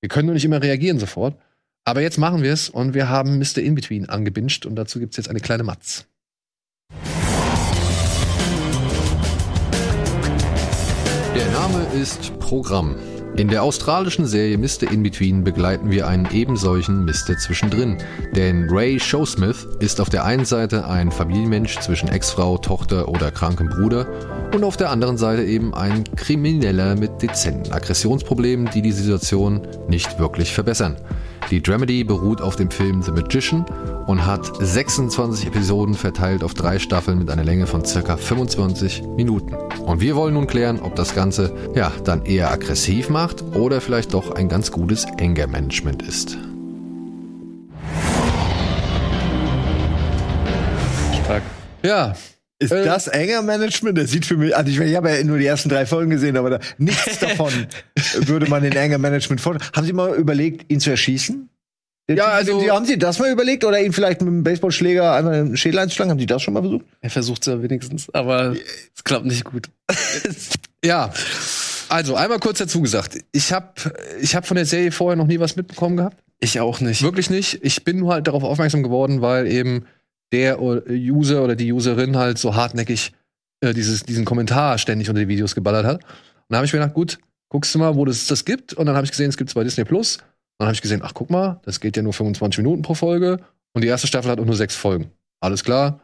[0.00, 1.36] Wir können nur nicht immer reagieren sofort.
[1.84, 3.58] Aber jetzt machen wir es und wir haben Mr.
[3.58, 6.06] In-Between angebinged und dazu gibt's jetzt eine kleine Matz.
[11.34, 12.96] Der Name ist Programm.
[13.40, 14.92] In der australischen Serie Mr.
[14.92, 17.38] In-Between begleiten wir einen ebensolchen Mr.
[17.38, 17.96] Zwischendrin.
[18.36, 23.70] Denn Ray Showsmith ist auf der einen Seite ein Familienmensch zwischen Ex-Frau, Tochter oder krankem
[23.70, 24.06] Bruder
[24.54, 30.18] und auf der anderen Seite eben ein Krimineller mit dezenten Aggressionsproblemen, die die Situation nicht
[30.18, 30.96] wirklich verbessern.
[31.50, 33.64] Die Dramedy beruht auf dem Film The Magician
[34.06, 39.54] und hat 26 Episoden verteilt auf drei Staffeln mit einer Länge von circa 25 Minuten.
[39.84, 44.14] Und wir wollen nun klären, ob das Ganze ja dann eher aggressiv macht oder vielleicht
[44.14, 46.38] doch ein ganz gutes Anger-Management ist.
[51.24, 51.42] Stark.
[51.82, 52.14] Ja,
[52.60, 53.98] Ist Äh, das enger Management?
[53.98, 56.36] Das sieht für mich, also ich, ich habe ja nur die ersten drei Folgen gesehen,
[56.36, 57.52] aber da, nichts davon
[58.20, 59.70] würde man in enger Management vorstellen.
[59.74, 61.48] Haben Sie mal überlegt, ihn zu erschießen?
[62.10, 65.46] Ja, also- haben Sie das mal überlegt oder ihn vielleicht mit einem Baseballschläger einmal in
[65.46, 66.10] den Schädel einzuschlagen?
[66.10, 66.84] Haben Sie das schon mal versucht?
[67.00, 68.54] Er versucht es ja wenigstens, aber
[68.96, 69.68] es klappt nicht gut.
[70.84, 71.12] ja.
[71.88, 73.68] Also einmal kurz dazu gesagt, ich habe
[74.20, 76.16] ich hab von der Serie vorher noch nie was mitbekommen gehabt.
[76.40, 77.02] Ich auch nicht.
[77.02, 77.58] Wirklich nicht.
[77.62, 79.86] Ich bin nur halt darauf aufmerksam geworden, weil eben
[80.32, 83.12] der User oder die Userin halt so hartnäckig
[83.60, 86.04] äh, dieses, diesen Kommentar ständig unter die Videos geballert hat.
[86.04, 86.10] Und
[86.48, 88.72] dann habe ich mir gedacht, gut, guckst du mal, wo das das gibt.
[88.74, 90.16] Und dann habe ich gesehen, es gibt bei Disney Plus.
[90.16, 90.24] Und
[90.58, 93.40] dann habe ich gesehen, ach guck mal, das geht ja nur 25 Minuten pro Folge.
[93.72, 95.10] Und die erste Staffel hat auch nur sechs Folgen.
[95.40, 96.00] Alles klar.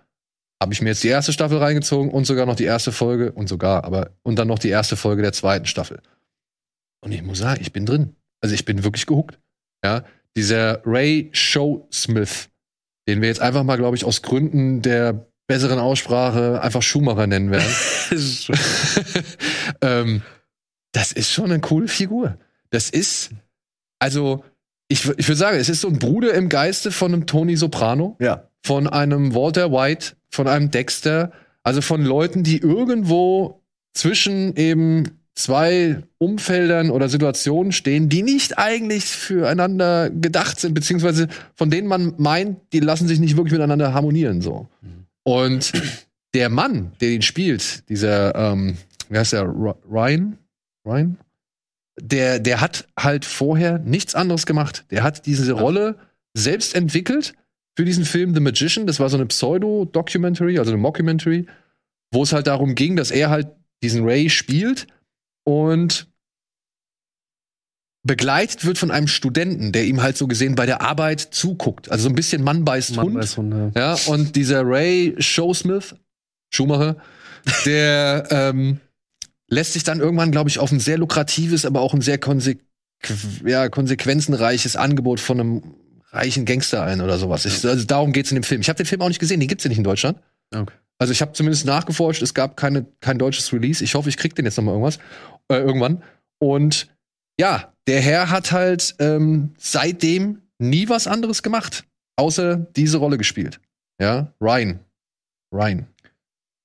[0.63, 3.47] Habe ich mir jetzt die erste Staffel reingezogen und sogar noch die erste Folge und
[3.49, 6.01] sogar, aber und dann noch die erste Folge der zweiten Staffel.
[7.03, 8.17] Und ich muss sagen, ich bin drin.
[8.41, 9.39] Also ich bin wirklich gehuckt.
[9.85, 12.49] Ja, dieser Ray Showsmith,
[13.09, 17.51] den wir jetzt einfach mal, glaube ich, aus Gründen der besseren Aussprache einfach Schumacher nennen
[17.51, 17.73] werden.
[19.81, 20.23] ähm,
[20.93, 22.39] das ist schon eine coole Figur.
[22.71, 23.31] Das ist,
[23.99, 24.45] also,
[24.89, 28.17] ich, ich würde sagen, es ist so ein Bruder im Geiste von einem Tony Soprano,
[28.21, 28.49] Ja.
[28.65, 33.63] von einem Walter White, von einem Dexter, also von Leuten, die irgendwo
[33.95, 41.71] zwischen eben zwei Umfeldern oder Situationen stehen, die nicht eigentlich füreinander gedacht sind, beziehungsweise von
[41.71, 44.67] denen man meint, die lassen sich nicht wirklich miteinander harmonieren, so.
[45.23, 45.73] Und
[46.35, 48.77] der Mann, der ihn spielt, dieser, ähm,
[49.09, 50.39] wie heißt der, Ry- Ryan?
[50.87, 51.17] Ryan?
[52.01, 54.85] Der, der hat halt vorher nichts anderes gemacht.
[54.91, 55.97] Der hat diese Rolle
[56.35, 57.35] selbst entwickelt
[57.75, 58.87] für diesen Film The Magician.
[58.87, 61.47] Das war so eine Pseudo-Documentary, also eine Mockumentary,
[62.13, 63.49] wo es halt darum ging, dass er halt
[63.83, 64.87] diesen Ray spielt
[65.47, 66.09] und
[68.03, 71.91] begleitet wird von einem Studenten, der ihm halt so gesehen bei der Arbeit zuguckt.
[71.91, 73.17] Also so ein bisschen Mann beißt Mann Hund.
[73.17, 73.73] weiß Hunde.
[73.77, 75.95] Ja, und dieser Ray Showsmith,
[76.51, 76.97] Schumacher,
[77.65, 78.81] der ähm,
[79.49, 82.61] lässt sich dann irgendwann, glaube ich, auf ein sehr lukratives, aber auch ein sehr konsequ
[83.45, 85.63] ja, konsequenzenreiches Angebot von einem
[86.11, 87.45] reichen Gangster ein oder sowas.
[87.45, 88.63] Ich, also darum geht's in dem Film.
[88.63, 90.19] Ich habe den Film auch nicht gesehen, den gibt's ja nicht in Deutschland.
[90.53, 90.73] Okay.
[90.99, 93.85] Also ich habe zumindest nachgeforscht, es gab keine, kein deutsches Release.
[93.85, 94.99] Ich hoffe, ich krieg den jetzt noch mal irgendwas
[95.49, 96.03] äh, irgendwann.
[96.39, 96.89] Und
[97.41, 101.85] ja, der Herr hat halt ähm, seitdem nie was anderes gemacht,
[102.17, 103.61] außer diese Rolle gespielt.
[104.01, 104.81] Ja, Ryan.
[105.53, 105.87] Ryan.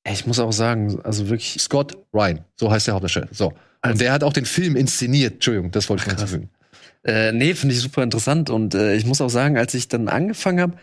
[0.07, 2.43] Ich muss auch sagen, also wirklich, Scott Ryan.
[2.59, 3.27] So heißt der Hauptdarsteller.
[3.31, 3.53] So.
[3.81, 5.35] Also- Und der hat auch den Film inszeniert.
[5.35, 6.49] Entschuldigung, das wollte ich hinzufügen.
[7.03, 8.49] äh, nee, finde ich super interessant.
[8.49, 10.77] Und äh, ich muss auch sagen, als ich dann angefangen habe,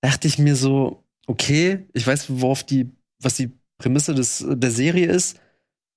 [0.00, 5.06] dachte ich mir so, okay, ich weiß, worauf die, was die Prämisse des, der Serie
[5.08, 5.38] ist.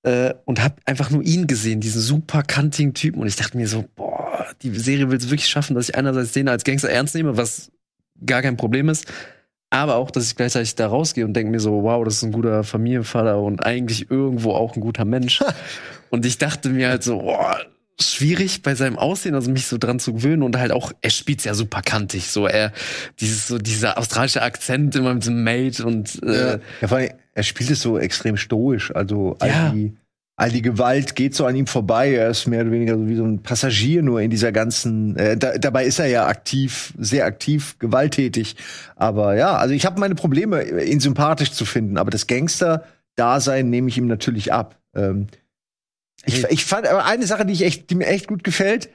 [0.02, 3.20] Äh, und habe einfach nur ihn gesehen, diesen super kantigen Typen.
[3.20, 6.32] Und ich dachte mir so, boah, die Serie will es wirklich schaffen, dass ich einerseits
[6.32, 7.70] den als Gangster ernst nehme, was
[8.24, 9.06] gar kein Problem ist.
[9.70, 12.32] Aber auch, dass ich gleichzeitig da rausgehe und denke mir so, wow, das ist ein
[12.32, 15.40] guter Familienvater und eigentlich irgendwo auch ein guter Mensch.
[16.10, 17.56] und ich dachte mir halt so, boah,
[18.00, 21.44] schwierig bei seinem Aussehen, also mich so dran zu gewöhnen und halt auch, er spielt's
[21.44, 22.72] ja super kantig, so er,
[23.20, 27.42] dieses, so dieser australische Akzent immer mit dem Mate und, äh, Ja, vor allem, er
[27.42, 28.94] spielt es so extrem stoisch.
[28.94, 29.70] Also all, Ja.
[29.70, 29.96] die,
[30.36, 32.14] all die Gewalt geht so an ihm vorbei.
[32.14, 35.16] Er ist mehr oder weniger so wie so ein Passagier nur in dieser ganzen.
[35.16, 38.56] Äh, da, dabei ist er ja aktiv, sehr aktiv, gewalttätig.
[38.96, 41.98] Aber ja, also ich habe meine Probleme, ihn sympathisch zu finden.
[41.98, 44.78] Aber das Gangster-Dasein nehme ich ihm natürlich ab.
[44.94, 45.26] Ähm,
[46.26, 48.90] ich, ich fand aber eine Sache, die ich echt, die mir echt gut gefällt.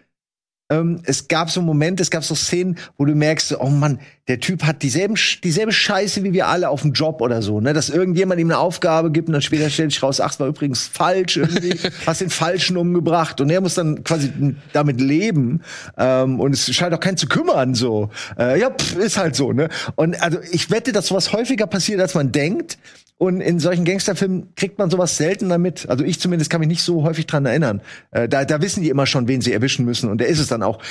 [0.70, 4.40] Ähm, es gab so Momente, es gab so Szenen, wo du merkst, oh Mann, der
[4.40, 7.74] Typ hat dieselben, dieselbe Scheiße wie wir alle auf dem Job oder so, ne?
[7.74, 10.48] Dass irgendjemand ihm eine Aufgabe gibt und dann später stellt sich raus, ach, das war
[10.48, 14.32] übrigens falsch irgendwie, hast den Falschen umgebracht und er muss dann quasi
[14.74, 15.62] damit leben
[15.98, 18.10] ähm, und es scheint auch keinen zu kümmern, so.
[18.40, 19.70] Äh, ja, pff, ist halt so, ne?
[19.96, 22.80] Und also ich wette, dass sowas häufiger passiert, als man denkt.
[23.18, 25.88] Und in solchen Gangsterfilmen kriegt man sowas seltener mit.
[25.88, 27.82] Also ich zumindest kann mich nicht so häufig dran erinnern.
[28.12, 30.10] Äh, da, da wissen die immer schon, wen sie erwischen müssen.
[30.10, 30.82] Und der ist es dann auch.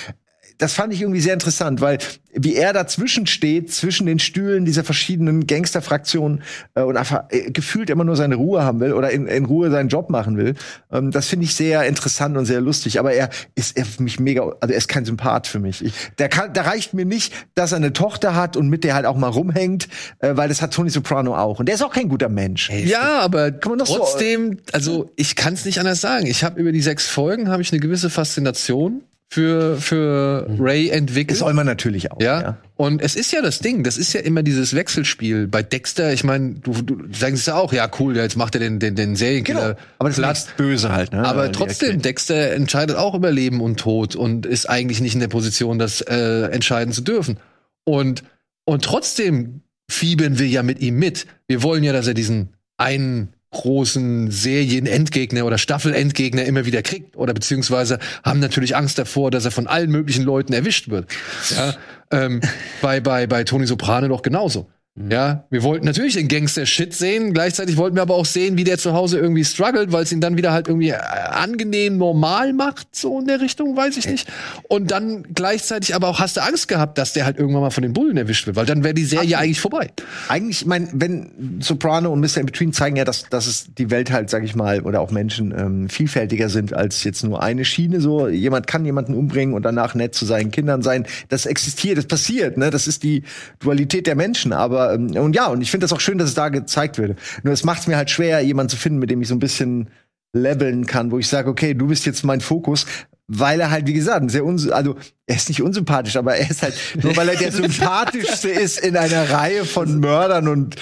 [0.59, 1.99] Das fand ich irgendwie sehr interessant, weil
[2.37, 6.43] wie er dazwischen steht, zwischen den Stühlen dieser verschiedenen Gangsterfraktionen
[6.75, 9.71] äh, und einfach äh, gefühlt immer nur seine Ruhe haben will oder in, in Ruhe
[9.71, 10.55] seinen Job machen will.
[10.93, 12.99] Ähm, das finde ich sehr interessant und sehr lustig.
[12.99, 15.85] Aber er ist er für mich mega, also er ist kein Sympath für mich.
[15.85, 18.95] Ich, der kann, da reicht mir nicht, dass er eine Tochter hat und mit der
[18.95, 19.89] halt auch mal rumhängt,
[20.19, 21.61] äh, weil das hat Tony Soprano auch.
[21.61, 22.69] Und der ist auch kein guter Mensch.
[22.71, 26.27] Ja, aber doch so- trotzdem, also ich kann es nicht anders sagen.
[26.27, 29.03] Ich habe über die sechs Folgen habe ich eine gewisse Faszination
[29.35, 31.33] für für Ray entwickelt.
[31.33, 32.21] Das soll man natürlich auch.
[32.21, 32.59] Ja?
[32.77, 35.49] Und es ist ja das Ding, das ist ja immer dieses Wechselspiel.
[35.49, 38.79] Bei Dexter, ich meine, du, du sagst ja auch, ja cool, jetzt macht er den,
[38.79, 39.81] den, den Serienkiller Genau.
[39.99, 40.37] Aber das platt.
[40.37, 41.25] ist böse halt, ne?
[41.25, 42.01] Aber trotzdem.
[42.01, 46.01] Dexter entscheidet auch über Leben und Tod und ist eigentlich nicht in der Position, das
[46.01, 47.39] äh, entscheiden zu dürfen.
[47.83, 48.23] Und,
[48.65, 51.27] und trotzdem fiebern wir ja mit ihm mit.
[51.49, 57.33] Wir wollen ja, dass er diesen einen großen Serien-Endgegner oder Staffel-Endgegner immer wieder kriegt oder
[57.33, 61.11] beziehungsweise haben natürlich Angst davor, dass er von allen möglichen Leuten erwischt wird.
[61.57, 61.75] Ja,
[62.11, 62.41] ähm,
[62.83, 64.69] bei, bei, bei Tony Soprano doch genauso.
[64.97, 68.79] Ja, wir wollten natürlich den Gangster-Shit sehen, gleichzeitig wollten wir aber auch sehen, wie der
[68.79, 72.95] zu Hause irgendwie struggelt, weil es ihn dann wieder halt irgendwie äh, angenehm normal macht,
[72.95, 74.31] so in der Richtung, weiß ich nicht.
[74.69, 77.83] Und dann gleichzeitig aber auch hast du Angst gehabt, dass der halt irgendwann mal von
[77.83, 79.91] den Bullen erwischt wird, weil dann wäre die Serie eigentlich vorbei.
[80.29, 82.39] Eigentlich, ich mein, wenn Soprano und Mr.
[82.39, 85.11] In Between zeigen ja, dass, dass es die Welt halt, sag ich mal, oder auch
[85.11, 88.01] Menschen ähm, vielfältiger sind als jetzt nur eine Schiene.
[88.01, 91.05] So, jemand kann jemanden umbringen und danach nett zu seinen Kindern sein.
[91.31, 92.71] Das existiert, das passiert, ne?
[92.71, 93.25] Das ist die
[93.59, 94.53] Dualität der Menschen.
[94.53, 97.19] Aber ähm, und ja, und ich finde das auch schön, dass es da gezeigt wird.
[97.43, 99.41] Nur es macht es mir halt schwer, jemanden zu finden, mit dem ich so ein
[99.41, 99.89] bisschen
[100.35, 102.87] leveln kann, wo ich sage, okay, du bist jetzt mein Fokus,
[103.27, 106.63] weil er halt, wie gesagt, sehr uns also er ist nicht unsympathisch, aber er ist
[106.63, 110.77] halt, nur weil er der sympathischste ist in einer Reihe von Mördern und,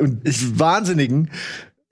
[0.00, 1.30] und Wahnsinnigen.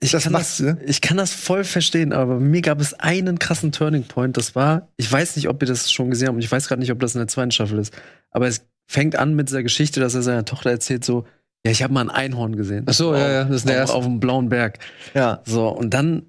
[0.01, 0.77] Ich das kann das, ne?
[0.85, 4.35] ich kann das voll verstehen, aber mir gab es einen krassen Turning Point.
[4.35, 6.81] Das war, ich weiß nicht, ob ihr das schon gesehen habt, und ich weiß gerade
[6.81, 7.93] nicht, ob das in der zweiten Staffel ist,
[8.31, 11.25] aber es fängt an mit dieser Geschichte, dass er seiner Tochter erzählt so,
[11.65, 12.85] ja, ich habe mal ein Einhorn gesehen.
[12.89, 13.95] Ach so, ja, ja, das ist der auf, erste.
[13.95, 14.79] auf dem blauen Berg.
[15.13, 15.41] Ja.
[15.45, 16.23] So, und dann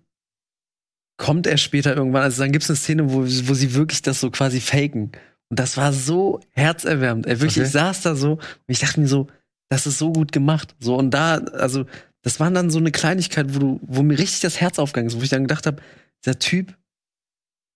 [1.16, 4.20] kommt er später irgendwann, also dann gibt es eine Szene, wo, wo sie wirklich das
[4.20, 5.12] so quasi faken.
[5.50, 7.26] Und das war so herzerwärmend.
[7.26, 7.66] Ey, wirklich, Okay.
[7.66, 9.28] ich saß da so und ich dachte mir so,
[9.68, 10.74] das ist so gut gemacht.
[10.80, 11.84] So, und da, also,
[12.22, 15.18] das war dann so eine Kleinigkeit, wo, du, wo mir richtig das Herz aufgegangen ist,
[15.18, 15.82] wo ich dann gedacht habe,
[16.24, 16.76] der Typ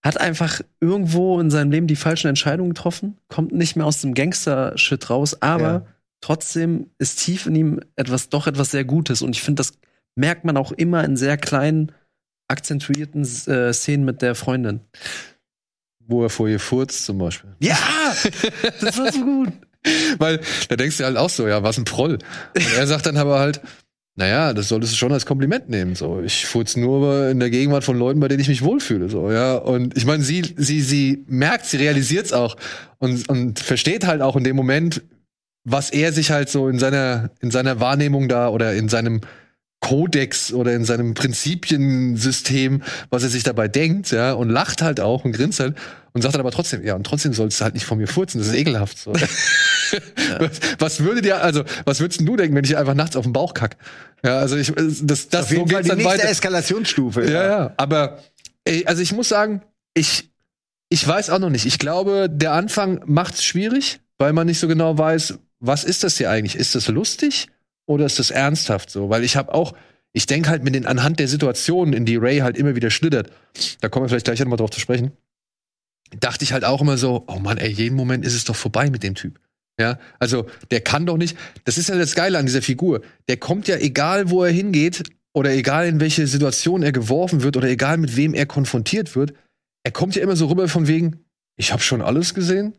[0.04, 4.14] hat einfach irgendwo in seinem Leben die falschen Entscheidungen getroffen, kommt nicht mehr aus dem
[4.14, 5.86] Gangster-Shit raus, aber Ja.
[6.20, 9.22] Trotzdem ist tief in ihm etwas, doch etwas sehr Gutes.
[9.22, 9.72] Und ich finde, das
[10.14, 11.92] merkt man auch immer in sehr kleinen,
[12.48, 14.80] akzentuierten äh, Szenen mit der Freundin.
[16.06, 17.54] Wo er vor ihr furzt zum Beispiel.
[17.60, 17.78] Ja,
[18.80, 19.52] das war so gut.
[20.18, 22.14] Weil da denkst du halt auch so, ja, was ein Proll.
[22.56, 23.60] Und er sagt dann aber halt,
[24.16, 25.94] naja, das solltest du schon als Kompliment nehmen.
[25.94, 29.08] So, ich furz nur in der Gegenwart von Leuten, bei denen ich mich wohlfühle.
[29.08, 29.54] So, ja.
[29.56, 32.56] Und ich meine, sie, sie, sie merkt, sie realisiert es auch
[32.98, 35.02] und, und versteht halt auch in dem Moment,
[35.70, 39.20] was er sich halt so in seiner, in seiner Wahrnehmung da oder in seinem
[39.80, 45.24] Kodex oder in seinem Prinzipiensystem, was er sich dabei denkt, ja, und lacht halt auch
[45.24, 45.76] und grinst halt
[46.12, 48.38] und sagt dann aber trotzdem, ja, und trotzdem sollst du halt nicht von mir furzen,
[48.38, 48.98] das ist ekelhaft.
[48.98, 49.12] So.
[50.38, 53.24] was, was würde dir, also, was würdest denn du denken, wenn ich einfach nachts auf
[53.24, 53.76] den Bauch kack?
[54.24, 56.28] Ja, also ich, das, das Auf jeden so Fall die nächste weiter.
[56.28, 57.30] Eskalationsstufe.
[57.30, 58.18] Ja, ja, aber
[58.64, 59.62] ey, also ich muss sagen,
[59.94, 60.28] ich
[60.88, 61.66] ich weiß auch noch nicht.
[61.66, 66.18] Ich glaube, der Anfang macht's schwierig, weil man nicht so genau weiß, was ist das
[66.18, 66.56] hier eigentlich?
[66.56, 67.48] Ist das lustig
[67.86, 69.10] oder ist das ernsthaft so?
[69.10, 69.74] Weil ich habe auch
[70.12, 73.30] ich denke halt mit den, anhand der Situationen, in die Ray halt immer wieder schlittert,
[73.80, 75.12] da kommen wir vielleicht gleich nochmal drauf zu sprechen,
[76.18, 78.90] dachte ich halt auch immer so, oh Mann, ey, jeden Moment ist es doch vorbei
[78.90, 79.38] mit dem Typ.
[79.80, 83.02] Ja, also der kann doch nicht, das ist ja das Geile an dieser Figur.
[83.28, 87.56] Der kommt ja, egal wo er hingeht, oder egal in welche Situation er geworfen wird,
[87.56, 89.34] oder egal mit wem er konfrontiert wird,
[89.84, 91.24] er kommt ja immer so rüber von wegen,
[91.56, 92.74] ich habe schon alles gesehen,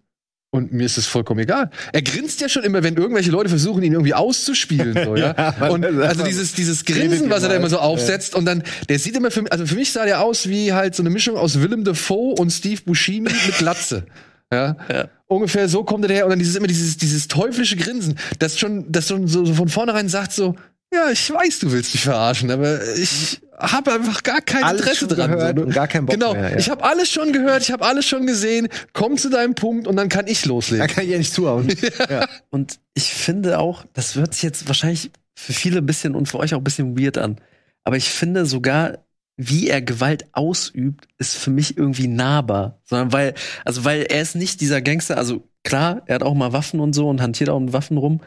[0.52, 1.70] und mir ist es vollkommen egal.
[1.94, 4.94] Er grinst ja schon immer, wenn irgendwelche Leute versuchen, ihn irgendwie auszuspielen.
[5.06, 5.36] So, ja?
[5.60, 8.34] ja und also dieses, dieses Grinsen, was er da immer so aufsetzt.
[8.34, 10.96] Und dann, der sieht immer für mich, also für mich sah der aus wie halt
[10.96, 14.06] so eine Mischung aus Willem Dafoe und Steve Buscemi mit Glatze.
[14.52, 14.78] Ja?
[14.92, 15.08] ja?
[15.28, 16.24] Ungefähr so kommt er daher.
[16.26, 19.70] Und dann dieses immer dieses, dieses teuflische Grinsen, das schon, das schon so, so von
[19.70, 20.56] vornherein sagt so,
[20.94, 25.08] ja, ich weiß, du willst mich verarschen, aber ich habe einfach gar kein alles Interesse
[25.08, 25.32] dran.
[25.32, 25.66] Gehört so.
[25.66, 26.58] und gar keinen Bock genau, mehr, ja.
[26.58, 28.70] ich habe alles schon gehört, ich habe alles schon gesehen.
[28.94, 30.88] Komm zu deinem Punkt und dann kann ich loslegen.
[30.88, 31.68] Da kann ich ja nicht zuhauen.
[32.10, 32.28] ja.
[32.50, 36.40] Und ich finde auch, das hört sich jetzt wahrscheinlich für viele ein bisschen und für
[36.40, 37.38] euch auch ein bisschen weird an.
[37.84, 39.00] Aber ich finde sogar,
[39.38, 42.80] wie er Gewalt ausübt, ist für mich irgendwie nahbar.
[42.84, 46.52] Sondern weil, also weil er ist nicht dieser Gangster, also klar, er hat auch mal
[46.52, 48.22] Waffen und so und hantiert auch mit Waffen rum.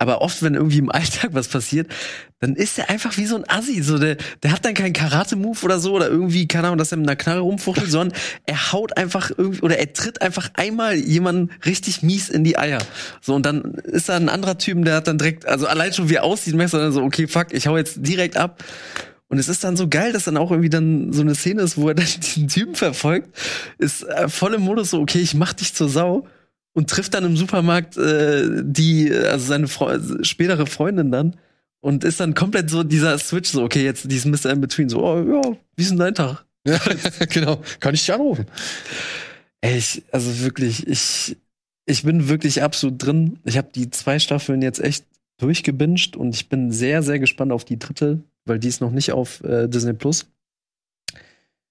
[0.00, 1.92] Aber oft, wenn irgendwie im Alltag was passiert,
[2.38, 3.82] dann ist er einfach wie so ein Assi.
[3.82, 6.96] So, der, der hat dann keinen Karate-Move oder so oder irgendwie, keine Ahnung, dass er
[6.96, 11.50] mit einer Knarre rumfuchtelt, sondern er haut einfach irgendwie oder er tritt einfach einmal jemanden
[11.66, 12.78] richtig mies in die Eier.
[13.20, 16.08] So, und dann ist da ein anderer Typ, der hat dann direkt, also allein schon
[16.08, 18.64] wie er aussieht, merkst du dann so, okay, fuck, ich hau jetzt direkt ab.
[19.28, 21.76] Und es ist dann so geil, dass dann auch irgendwie dann so eine Szene ist,
[21.76, 23.28] wo er dann diesen Typen verfolgt,
[23.76, 26.26] ist äh, voll im Modus so, okay, ich mach dich zur Sau
[26.72, 31.36] und trifft dann im Supermarkt äh, die, also seine Fre spätere Freundin dann
[31.80, 34.50] und ist dann komplett so dieser Switch, so, okay, jetzt diesen Mr.
[34.50, 36.44] In Between, so, oh ja, wie ist denn dein Tag?
[36.66, 36.78] Ja,
[37.30, 37.62] genau.
[37.80, 38.46] Kann ich dich anrufen?
[39.62, 41.36] Ey, ich, also wirklich, ich,
[41.86, 43.38] ich bin wirklich absolut drin.
[43.44, 45.04] Ich habe die zwei Staffeln jetzt echt
[45.38, 49.12] durchgebinged und ich bin sehr, sehr gespannt auf die dritte, weil die ist noch nicht
[49.12, 50.26] auf äh, Disney Plus.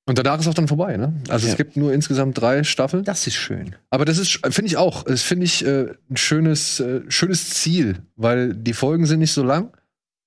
[0.09, 1.13] Und danach ist auch dann vorbei, ne?
[1.29, 1.51] Also Ja.
[1.51, 3.03] es gibt nur insgesamt drei Staffeln.
[3.03, 3.75] Das ist schön.
[3.91, 7.99] Aber das ist, finde ich auch, das finde ich äh, ein schönes, äh, schönes Ziel,
[8.15, 9.71] weil die Folgen sind nicht so lang.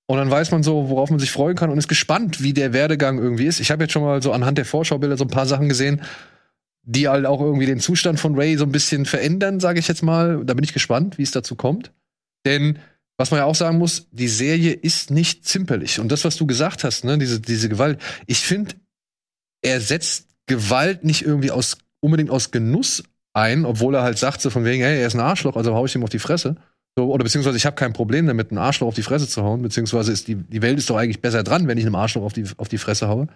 [0.05, 2.71] Und dann weiß man so, worauf man sich freuen kann und ist gespannt, wie der
[2.71, 3.59] Werdegang irgendwie ist.
[3.59, 6.01] Ich habe jetzt schon mal so anhand der Vorschaubilder so ein paar Sachen gesehen,
[6.83, 10.01] die halt auch irgendwie den Zustand von Ray so ein bisschen verändern, sage ich jetzt
[10.01, 10.45] mal.
[10.45, 11.91] Da bin ich gespannt, wie es dazu kommt.
[12.45, 12.79] Denn
[13.17, 15.99] was man ja auch sagen muss, die Serie ist nicht zimperlich.
[15.99, 18.75] Und das, was du gesagt hast, ne, diese, diese Gewalt, ich finde,
[19.63, 24.49] er setzt Gewalt nicht irgendwie aus, unbedingt aus Genuss ein, obwohl er halt sagt so
[24.49, 26.55] von wegen, hey, er ist ein Arschloch, also hau ich ihm auf die Fresse.
[26.95, 29.63] So, oder beziehungsweise ich habe kein Problem damit, einen Arschloch auf die Fresse zu hauen,
[29.63, 32.33] beziehungsweise ist die, die Welt ist doch eigentlich besser dran, wenn ich einem Arschloch auf
[32.33, 33.27] die, auf die Fresse haue.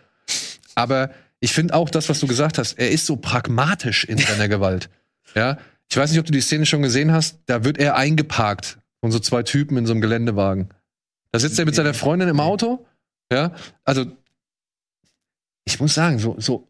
[0.75, 1.09] Aber
[1.39, 4.89] ich finde auch das, was du gesagt hast, er ist so pragmatisch in seiner Gewalt.
[5.33, 5.57] Ja,
[5.89, 9.11] ich weiß nicht, ob du die Szene schon gesehen hast, da wird er eingeparkt von
[9.11, 10.69] so zwei Typen in so einem Geländewagen.
[11.31, 12.85] Da sitzt er mit seiner Freundin im Auto,
[13.31, 14.05] ja, also
[15.67, 16.67] ich muss sagen, so, so,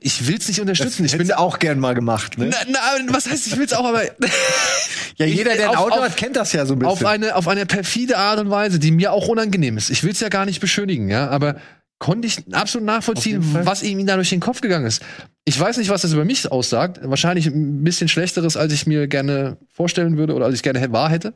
[0.00, 1.04] ich will's nicht unterstützen.
[1.04, 2.50] ich bin auch gern mal gemacht, ne?
[2.50, 4.02] na, na, was heißt, ich will's auch, aber
[5.16, 6.92] Ja, jeder, der ein Auto auf- hat, kennt das ja so ein bisschen.
[6.92, 9.90] auf eine, auf eine perfide Art und Weise, die mir auch unangenehm ist.
[9.90, 11.56] Ich will's ja gar nicht beschönigen, ja, aber
[11.98, 15.02] konnte ich absolut nachvollziehen, was ihm da durch den Kopf gegangen ist.
[15.46, 17.00] Ich weiß nicht, was das über mich aussagt.
[17.02, 21.08] Wahrscheinlich ein bisschen schlechteres, als ich mir gerne vorstellen würde oder als ich gerne wahr
[21.10, 21.32] hätte.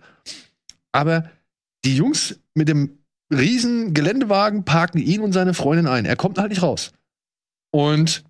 [0.92, 1.30] Aber
[1.84, 2.98] die Jungs mit dem
[3.30, 6.04] riesen Geländewagen parken ihn und seine Freundin ein.
[6.04, 6.92] Er kommt halt nicht raus.
[7.70, 8.24] Und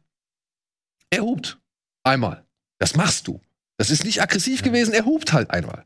[1.11, 1.59] er hupt.
[2.05, 2.45] Einmal.
[2.79, 3.41] Das machst du.
[3.79, 5.85] Das ist nicht aggressiv gewesen, er hupt halt einmal.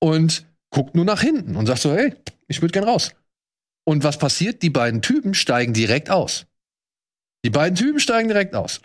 [0.00, 2.14] Und guckt nur nach hinten und sagt so, hey,
[2.48, 3.12] ich würde gern raus.
[3.84, 4.62] Und was passiert?
[4.62, 6.46] Die beiden Typen steigen direkt aus.
[7.44, 8.80] Die beiden Typen steigen direkt aus.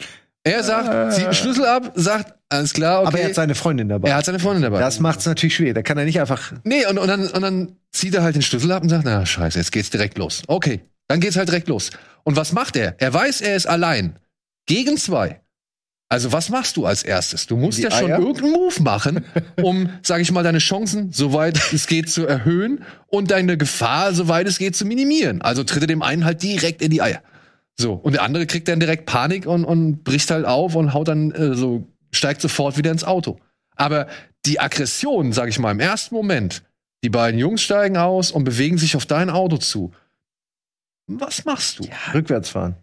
[0.45, 3.07] Er sagt, zieht den Schlüssel ab, sagt, alles klar, okay.
[3.07, 4.09] Aber er hat seine Freundin dabei.
[4.09, 4.79] er hat seine Freundin dabei.
[4.79, 5.73] das macht's natürlich schwer.
[5.73, 6.53] Da kann er nicht einfach.
[6.63, 9.25] Nee, und, und, dann, und dann zieht er halt den Schlüssel ab und sagt, na
[9.25, 10.43] scheiße, jetzt geht's direkt los.
[10.47, 11.89] Okay, dann geht's halt direkt los.
[12.23, 12.95] Und was macht er?
[12.99, 14.19] Er weiß, er ist allein.
[14.67, 15.41] Gegen zwei.
[16.07, 17.47] Also was machst du als erstes?
[17.47, 18.19] Du musst Die ja schon Eier?
[18.19, 19.25] irgendeinen Move machen,
[19.63, 24.47] um, sag ich mal, deine Chancen, soweit es geht, zu erhöhen und deine Gefahr, soweit
[24.47, 25.41] es geht, zu minimieren.
[25.41, 27.23] Also tritt er dem einen halt direkt in die Eier.
[27.77, 31.07] So, und der andere kriegt dann direkt Panik und, und bricht halt auf und haut
[31.07, 33.39] dann äh, so, steigt sofort wieder ins Auto.
[33.75, 34.07] Aber
[34.45, 36.63] die Aggression, sag ich mal, im ersten Moment,
[37.03, 39.91] die beiden Jungs steigen aus und bewegen sich auf dein Auto zu.
[41.07, 41.87] Was machst du?
[42.13, 42.77] Rückwärts fahren.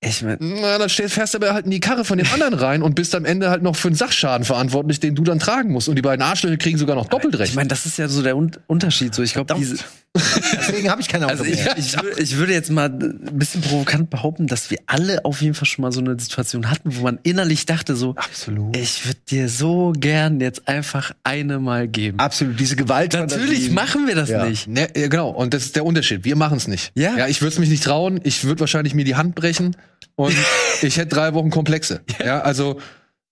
[0.00, 2.54] Ich mein, Na, dann stehst, fährst du aber halt in die Karre von dem anderen
[2.54, 5.72] rein und bist am Ende halt noch für einen Sachschaden verantwortlich, den du dann tragen
[5.72, 5.88] musst.
[5.88, 7.50] Und die beiden Arschlöcher kriegen sogar noch doppelt recht.
[7.50, 9.12] ich meine, das ist ja so der Un Unterschied.
[9.12, 9.78] So, ich glaube, diese,
[10.14, 14.08] deswegen habe ich keine Auto Also ich, ich, ich würde jetzt mal ein bisschen provokant
[14.08, 17.18] behaupten, dass wir alle auf jeden Fall schon mal so eine Situation hatten, wo man
[17.24, 18.76] innerlich dachte so, Absolut.
[18.76, 22.20] ich würde dir so gern jetzt einfach eine mal geben.
[22.20, 22.58] Absolut.
[22.60, 23.14] Diese Gewalt.
[23.14, 24.46] Natürlich machen wir das Ja.
[24.46, 24.68] nicht.
[24.68, 26.24] Ne, genau, und das ist der Unterschied.
[26.24, 26.92] Wir machen es nicht.
[26.94, 27.16] Ja.
[27.16, 28.20] ja ich würde es mich nicht trauen.
[28.22, 29.76] Ich würde wahrscheinlich mir die Hand brechen
[30.18, 30.36] und
[30.82, 32.02] ich hätte drei Wochen Komplexe.
[32.24, 32.80] Ja, also.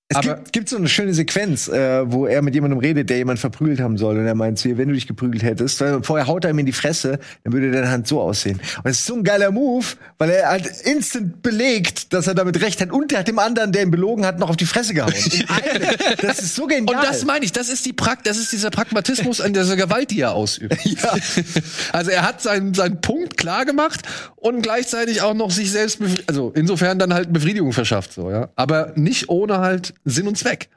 [0.09, 3.17] Es aber gibt, gibt so eine schöne Sequenz, äh, wo er mit jemandem redet, der
[3.17, 4.17] jemand verprügelt haben soll.
[4.19, 6.61] Und er meint zu ihr, wenn du dich geprügelt hättest, weil vorher haut er ihm
[6.61, 8.61] in die Fresse, dann würde deine Hand so aussehen.
[8.85, 9.85] Und es ist so ein geiler Move,
[10.19, 12.93] weil er halt instant belegt, dass er damit recht hat.
[12.93, 15.13] Und der hat dem anderen, der ihn belogen hat, noch auf die Fresse gehauen.
[16.21, 16.97] Das ist so genial.
[16.97, 20.11] Und das meine ich, das ist die Prakt, das ist dieser Pragmatismus an dieser Gewalt,
[20.11, 20.77] die er ausübt.
[20.85, 21.15] Ja.
[21.93, 24.03] Also er hat seinen, seinen Punkt klar gemacht
[24.37, 28.49] und gleichzeitig auch noch sich selbst, also insofern dann halt Befriedigung verschafft, so, ja.
[28.57, 30.69] Aber nicht ohne halt Sinn und Zweck.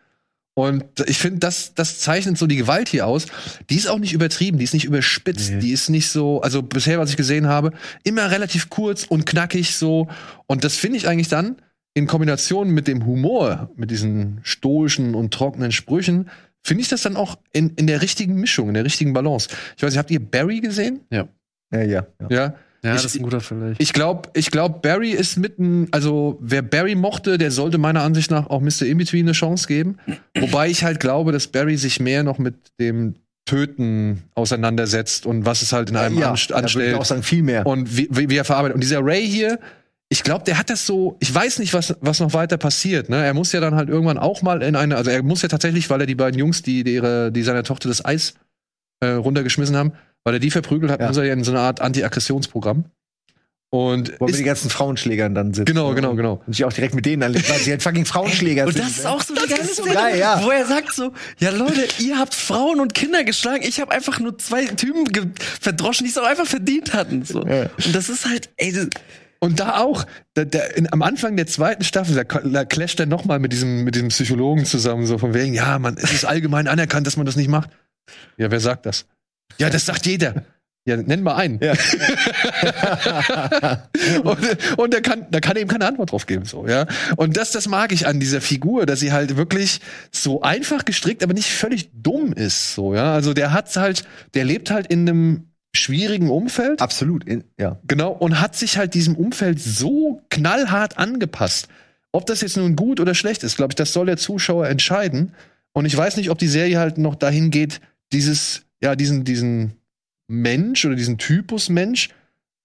[0.55, 3.27] Und ich finde, das, das zeichnet so die Gewalt hier aus.
[3.69, 6.99] Die ist auch nicht übertrieben, die ist nicht überspitzt, die ist nicht so, also bisher,
[6.99, 7.71] was ich gesehen habe,
[8.03, 10.09] immer relativ kurz und knackig so.
[10.47, 11.61] Und das finde ich eigentlich dann
[11.93, 16.29] in Kombination mit dem Humor, mit diesen stoischen und trockenen Sprüchen,
[16.61, 19.49] finde ich das dann auch in, in der richtigen Mischung, in der richtigen Balance.
[19.77, 21.01] Ich weiß nicht, habt ihr Barry gesehen?
[21.09, 21.27] ja,
[21.71, 22.07] ja, ja.
[22.19, 22.27] Ja.
[22.29, 23.75] Ja, Ich- das ist ein guter Vergleich.
[23.79, 28.31] Ich glaube, ich glaub, Barry ist mitten, also wer Barry mochte, der sollte meiner Ansicht
[28.31, 28.83] nach auch Mr.
[28.83, 29.97] Inbetween eine Chance geben.
[30.37, 33.15] Wobei ich halt glaube, dass Barry sich mehr noch mit dem
[33.45, 37.05] Töten auseinandersetzt und was es halt in einem ja, anst da würde ich anstellt auch
[37.05, 37.65] sagen, viel mehr.
[37.65, 38.75] und wie, wie, wie er verarbeitet.
[38.75, 39.59] Und dieser Ray hier,
[40.07, 43.09] ich glaube, der hat das so, ich weiß nicht, was, was noch weiter passiert.
[43.09, 43.23] Ne?
[43.25, 45.89] Er muss ja dann halt irgendwann auch mal in eine, also er muss ja tatsächlich,
[45.89, 48.35] weil er die beiden Jungs, die, die, ihre, die seiner Tochter das Eis
[49.01, 51.07] äh, runtergeschmissen haben, weil er die verprügelt hat, Ja.
[51.07, 52.85] muss er ja in so eine Art Anti-Aggressionsprogramm.
[53.71, 55.65] Und Wo ist, die ganzen Frauenschlägern dann sitzen.
[55.65, 56.41] Genau, genau, genau.
[56.47, 58.83] Und sich auch direkt mit denen anlegen, weil sie halt fucking Frauenschläger Und sind.
[58.83, 59.11] das ist ne?
[59.11, 60.41] auch so geile ist so geil, ja.
[60.43, 64.19] wo er sagt so, ja Leute, ihr habt Frauen und Kinder geschlagen, ich habe einfach
[64.19, 65.05] nur zwei Typen
[65.61, 67.23] verdroschen, die es auch einfach verdient hatten.
[67.25, 67.45] So.
[67.45, 67.69] Ja.
[67.85, 68.87] Und das ist halt, ey, das,
[69.37, 70.03] Und da auch,
[70.33, 73.53] da, da, in, am Anfang der zweiten Staffel, da, da clasht er noch mal mit
[73.53, 77.17] diesem, mit diesem Psychologen zusammen, so von wegen, ja, man, es ist allgemein anerkannt, dass
[77.17, 77.69] man das nicht macht.
[78.37, 79.05] Ja, wer sagt das?
[79.57, 80.43] Ja, das sagt jeder.
[80.85, 81.59] Ja, nenn mal einen.
[81.61, 81.73] Ja.
[84.23, 84.39] und
[84.77, 86.87] und da kann, da kann eben keine Antwort drauf geben, so, ja.
[87.17, 89.81] Und das, das mag ich an dieser Figur, dass sie halt wirklich
[90.11, 93.13] so einfach gestrickt, aber nicht völlig dumm ist, so, ja.
[93.13, 96.81] Also der hat halt, der lebt halt in einem schwierigen Umfeld.
[96.81, 97.77] Absolut, in, ja.
[97.85, 101.67] Genau, und hat sich halt diesem Umfeld so knallhart angepasst.
[102.11, 105.33] Ob das jetzt nun gut oder schlecht ist, glaube ich, das soll der Zuschauer entscheiden.
[105.73, 107.79] Und ich weiß nicht, ob die Serie halt noch dahin geht,
[108.11, 109.73] dieses, ja, diesen, diesen
[110.27, 112.09] Mensch oder diesen Typus Mensch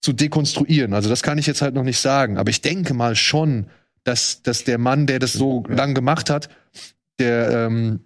[0.01, 0.93] zu dekonstruieren.
[0.93, 2.37] Also das kann ich jetzt halt noch nicht sagen.
[2.37, 3.67] Aber ich denke mal schon,
[4.05, 6.49] dass, dass der Mann, der das so lang gemacht hat,
[7.19, 8.01] der ähm,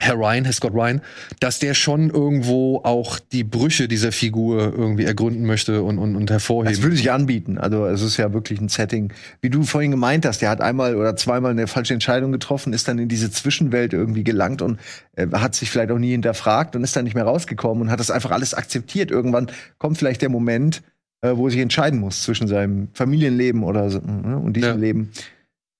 [0.00, 1.00] Herr Ryan, Herr Scott Ryan,
[1.40, 6.26] dass der schon irgendwo auch die Brüche dieser Figur irgendwie ergründen möchte und, und, und
[6.30, 6.82] Das hervorheben.
[6.82, 7.58] würde sich anbieten.
[7.58, 9.12] Also es ist ja wirklich ein Setting.
[9.40, 12.86] Wie du vorhin gemeint hast, der hat einmal oder zweimal eine falsche Entscheidung getroffen, ist
[12.88, 14.78] dann in diese Zwischenwelt irgendwie gelangt und
[15.16, 17.98] äh, hat sich vielleicht auch nie hinterfragt und ist dann nicht mehr rausgekommen und hat
[18.00, 19.10] das einfach alles akzeptiert.
[19.10, 20.82] Irgendwann kommt vielleicht der Moment,
[21.22, 24.76] äh, wo er sich entscheiden muss zwischen seinem Familienleben oder so, ne, und diesem Ja.
[24.76, 25.10] Leben.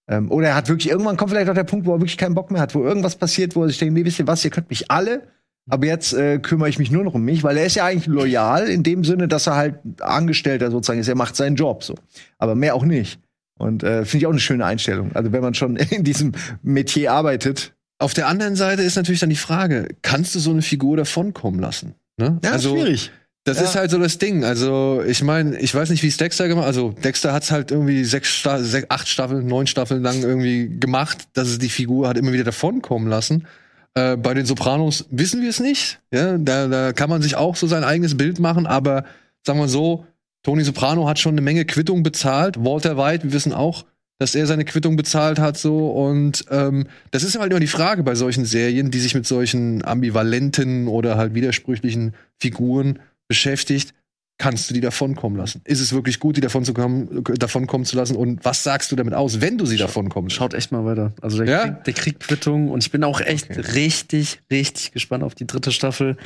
[0.09, 2.35] Ähm, oder er hat wirklich, irgendwann kommt vielleicht auch der Punkt, wo er wirklich keinen
[2.35, 4.51] Bock mehr hat, wo irgendwas passiert, wo er sich denkt, nee, wisst ihr was, ihr
[4.51, 5.23] könnt mich alle,
[5.69, 8.07] aber jetzt äh, kümmere ich mich nur noch um mich, weil er ist ja eigentlich
[8.07, 11.95] loyal in dem Sinne, dass er halt Angestellter sozusagen ist, er macht seinen Job so.
[12.39, 13.21] Aber mehr auch nicht.
[13.59, 15.11] Und äh, finde ich auch eine schöne Einstellung.
[15.15, 17.75] Also wenn man schon in diesem Metier arbeitet.
[17.99, 21.61] Auf der anderen Seite ist natürlich dann die Frage, kannst du so eine Figur davonkommen
[21.61, 21.95] lassen?
[22.17, 22.39] Ne?
[22.47, 23.13] also, schwierig.
[23.49, 23.65] Das Ja.
[23.65, 24.45] ist halt so das Ding.
[24.45, 27.71] Also, ich meine, ich weiß nicht, wie es Dexter gemacht Also, Dexter hat es halt
[27.71, 32.09] irgendwie sechs, Sta sech, acht Staffeln, neun Staffeln lang irgendwie gemacht, dass es die Figur
[32.09, 33.47] hat immer wieder davonkommen lassen.
[33.95, 36.01] Äh, bei den Sopranos wissen wir es nicht.
[36.13, 39.05] Ja, da, da kann man sich auch so sein eigenes Bild machen, aber
[39.47, 40.05] sagen wir so,
[40.43, 42.63] Tony Soprano hat schon eine Menge Quittung bezahlt.
[42.63, 43.85] Walter White, wir wissen auch,
[44.19, 45.91] dass er seine Quittung bezahlt hat, so.
[45.91, 49.85] Und ähm, das ist halt immer die Frage bei solchen Serien, die sich mit solchen
[49.85, 53.95] ambivalenten oder halt widersprüchlichen Figuren beschäftigt,
[54.39, 55.61] kannst du die davonkommen lassen?
[55.65, 58.17] Ist es wirklich gut, die davon zu kommen, davonkommen zu lassen?
[58.17, 61.13] Und was sagst du damit aus, wenn du sie davonkommen schaut echt mal weiter.
[61.21, 61.63] Also der, Ja?
[61.65, 63.61] kriegt, der kriegt Quittung und ich bin auch echt Okay.
[63.61, 66.17] richtig, richtig gespannt auf die dritte Staffel.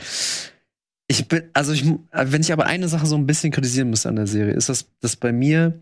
[1.08, 4.16] Ich bin, also ich, wenn ich aber eine Sache so ein bisschen kritisieren müsste an
[4.16, 5.80] der Serie, ist das, dass bei mir,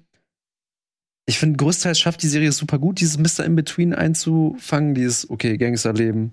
[1.27, 3.45] ich finde, größtenteils schafft die Serie super gut, dieses Mr.
[3.45, 6.33] In-Between einzufangen, dieses, okay, Gangsterleben,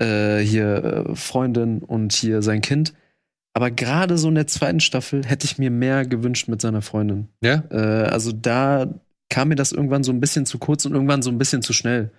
[0.00, 2.94] äh, hier äh, Freundin und hier sein Kind.
[3.54, 7.28] Aber gerade so in der zweiten Staffel hätte ich mir mehr gewünscht mit seiner Freundin.
[7.40, 7.64] Ja?
[7.70, 8.92] Äh, also da
[9.30, 11.72] kam mir das irgendwann so ein bisschen zu kurz und irgendwann so ein bisschen zu
[11.72, 12.12] schnell.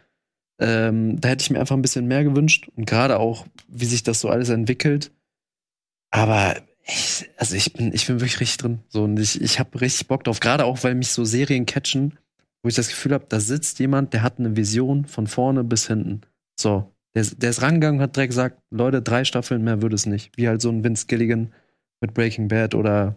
[0.59, 4.03] Ähm, da hätte ich mir einfach ein bisschen mehr gewünscht und gerade auch, wie sich
[4.03, 5.11] das so alles entwickelt.
[6.11, 6.55] Aber
[6.87, 8.79] Ich, also ich bin, ich bin wirklich richtig drin.
[8.89, 10.39] So, und ich, ich habe richtig Bock drauf.
[10.39, 12.17] Gerade auch, weil mich so Serien catchen,
[12.61, 15.87] wo ich das Gefühl habe, da sitzt jemand, der hat eine Vision von vorne bis
[15.87, 16.21] hinten.
[16.59, 16.91] So.
[17.15, 20.05] Der, ist- der ist rangegangen und hat direkt gesagt, Leute, drei Staffeln mehr würde es
[20.05, 20.31] nicht.
[20.37, 21.53] Wie halt so ein Vince Gilligan
[22.01, 23.15] mit Breaking Bad oder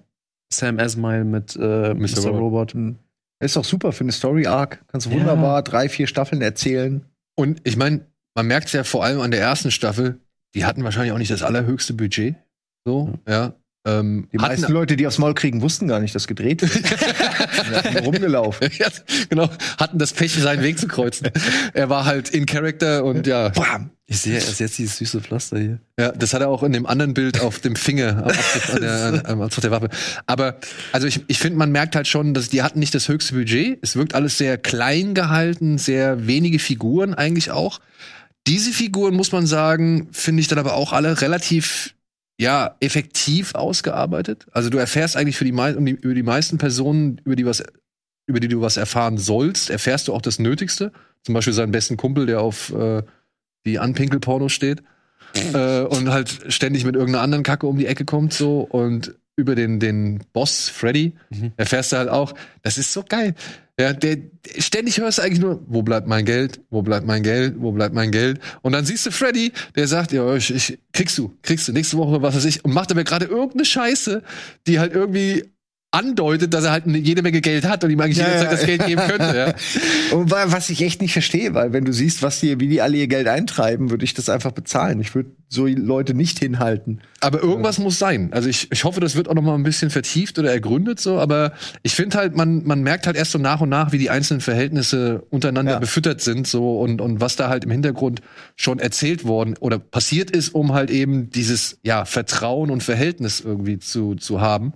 [0.52, 2.18] Sam Esmail mit äh, Mr.
[2.26, 2.40] Robot.
[2.40, 2.72] Robot.
[2.74, 2.96] Hm.
[3.40, 4.82] Ist doch super für eine Story Arc.
[4.88, 5.18] Kannst du Ja.
[5.20, 7.04] wunderbar drei, vier Staffeln erzählen.
[7.36, 10.20] Und ich meine, man merkt ja vor allem an der ersten Staffel,
[10.54, 12.36] die hatten wahrscheinlich auch nicht das allerhöchste Budget.
[12.86, 13.54] So, ja.
[14.00, 18.04] Ähm, Die hatten- meisten Leute, die aufs Maul kriegen, wussten gar nicht, dass gedreht wird.
[18.04, 18.68] Rumgelaufen.
[18.78, 18.88] ja,
[19.28, 21.28] genau, hatten das Pech, seinen Weg zu kreuzen.
[21.74, 23.90] er war halt in Character und ja, Bam.
[24.10, 25.80] Ich sehe erst jetzt dieses süße Pflaster hier.
[25.98, 28.80] ja, das hat er auch in dem anderen Bild auf dem Finger, am Abzug an
[28.80, 29.90] der, an, am Abzug der Waffe.
[30.24, 30.56] Aber,
[30.92, 33.78] also ich, ich finde, man merkt halt schon, dass die hatten nicht das höchste Budget.
[33.82, 37.80] Es wirkt alles sehr klein gehalten, sehr wenige Figuren eigentlich auch.
[38.46, 41.94] Diese Figuren, muss man sagen, finde ich dann aber auch alle relativ
[42.40, 44.46] ja, effektiv ausgearbeitet.
[44.52, 47.62] Also du erfährst eigentlich für die, um die über die meisten Personen, über die was
[48.26, 50.92] über die du was erfahren sollst, erfährst du auch das Nötigste.
[51.22, 53.02] Zum Beispiel seinen besten Kumpel, der auf äh,
[53.64, 54.82] die Anpinkelporno steht
[55.54, 59.54] äh, und halt ständig mit irgendeiner anderen Kacke um die Ecke kommt so und über
[59.54, 61.52] den den Boss Freddy Mhm.
[61.56, 63.34] erfährst du halt auch, das ist so geil.
[63.80, 64.18] Ja, der
[64.58, 66.60] ständig hörst du eigentlich nur, wo bleibt mein Geld?
[66.68, 67.54] Wo bleibt mein Geld?
[67.58, 68.40] Wo bleibt mein Geld?
[68.62, 71.96] Und dann siehst du Freddy, der sagt, ja, ich, ich kriegst du, kriegst du nächste
[71.96, 74.22] Woche was weiß ich und macht aber gerade irgendeine Scheiße,
[74.66, 75.44] die halt irgendwie
[75.90, 78.56] andeutet, dass er halt jede Menge Geld hat und ihm eigentlich Ja, jederzeit ja.
[78.56, 79.36] das Geld geben könnte.
[79.36, 79.54] Ja.
[80.18, 82.82] Und wa- was ich echt nicht verstehe, weil wenn du siehst, was die, wie die
[82.82, 85.00] alle ihr Geld eintreiben, würde ich das einfach bezahlen.
[85.00, 87.00] Ich würde so Leute nicht hinhalten.
[87.20, 88.28] Aber irgendwas muss sein.
[88.32, 91.18] Also ich, ich hoffe, das wird auch noch mal ein bisschen vertieft oder ergründet so.
[91.18, 94.10] Aber ich finde halt, man, man merkt halt erst so nach und nach, wie die
[94.10, 95.78] einzelnen Verhältnisse untereinander Ja.
[95.78, 98.20] befüttert sind so und, und was da halt im Hintergrund
[98.56, 103.78] schon erzählt worden oder passiert ist, um halt eben dieses ja Vertrauen und Verhältnis irgendwie
[103.78, 104.74] zu, zu haben.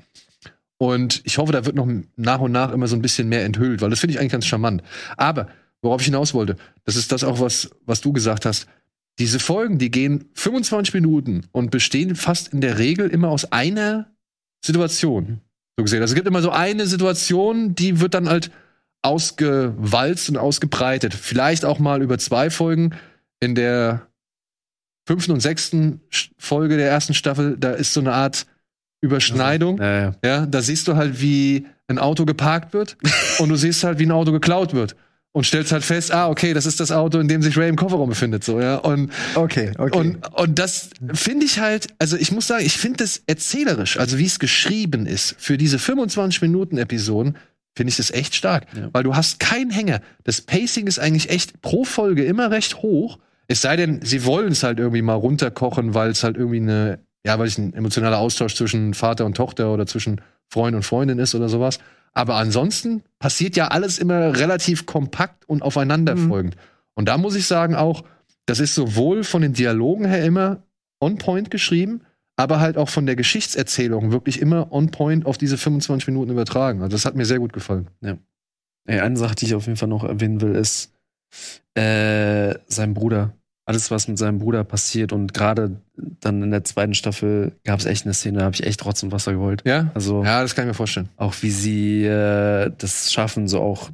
[0.82, 3.80] Und ich hoffe, da wird noch nach und nach immer so ein bisschen mehr enthüllt,
[3.80, 4.82] weil das finde ich eigentlich ganz charmant.
[5.16, 5.46] Aber
[5.80, 8.66] worauf ich hinaus wollte, das ist das auch, was, was du gesagt hast.
[9.20, 14.10] Diese Folgen, die gehen 25 Minuten und bestehen fast in der Regel immer aus einer
[14.60, 15.40] Situation.
[15.76, 16.02] So gesehen.
[16.02, 18.50] Also es gibt immer so eine Situation, die wird dann halt
[19.02, 21.14] ausgewalzt und ausgebreitet.
[21.14, 22.96] Vielleicht auch mal über zwei Folgen.
[23.38, 24.08] In der
[25.06, 26.00] fünften und sechsten
[26.38, 28.46] Folge der ersten Staffel, da ist so eine Art
[29.02, 29.78] Überschneidung.
[29.78, 30.46] Ja, ja.
[30.46, 32.96] Da siehst du halt, wie ein Auto geparkt wird
[33.38, 34.96] und du siehst halt, wie ein Auto geklaut wird.
[35.34, 37.76] Und stellst halt fest, ah, okay, das ist das Auto, in dem sich Ray im
[37.76, 38.76] Kofferraum befindet, so, ja.
[38.76, 39.98] Und, Okay, okay.
[39.98, 44.18] und, und das finde ich halt, also ich muss sagen, ich finde das erzählerisch, also
[44.18, 47.38] wie es geschrieben ist, für diese 25 Minuten Episoden,
[47.74, 48.66] finde ich das echt stark.
[48.76, 48.90] Ja.
[48.92, 50.02] Weil du hast keinen Hänger.
[50.24, 53.18] Das Pacing ist eigentlich echt pro Folge immer recht hoch.
[53.48, 56.98] Es sei denn, sie wollen es halt irgendwie mal runterkochen, weil es halt irgendwie eine,
[57.26, 61.18] ja, weil es ein emotionaler Austausch zwischen Vater und Tochter oder zwischen Freund und Freundin
[61.18, 61.78] ist oder sowas.
[62.12, 66.56] Aber ansonsten passiert ja alles immer relativ kompakt und aufeinanderfolgend.
[66.94, 68.04] Und da muss ich sagen auch,
[68.46, 70.62] das ist sowohl von den Dialogen her immer
[71.00, 72.02] on point geschrieben,
[72.36, 76.82] aber halt auch von der Geschichtserzählung wirklich immer on point auf diese 25 Minuten übertragen.
[76.82, 77.88] Also das hat mir sehr gut gefallen.
[78.84, 80.92] Ey, eine Sache, die ich auf jeden Fall noch erwähnen will, ist
[81.74, 83.34] äh, sein Bruder.
[83.72, 85.80] Alles, was mit seinem Bruder passiert und gerade
[86.20, 89.02] dann in der zweiten Staffel gab es echt eine Szene, da habe ich echt Rotz
[89.02, 89.62] und Wasser geholt.
[89.66, 89.90] Ja?
[89.94, 91.08] Also Ja, das kann ich mir vorstellen.
[91.16, 93.90] auch wie sie äh, das schaffen, so auch,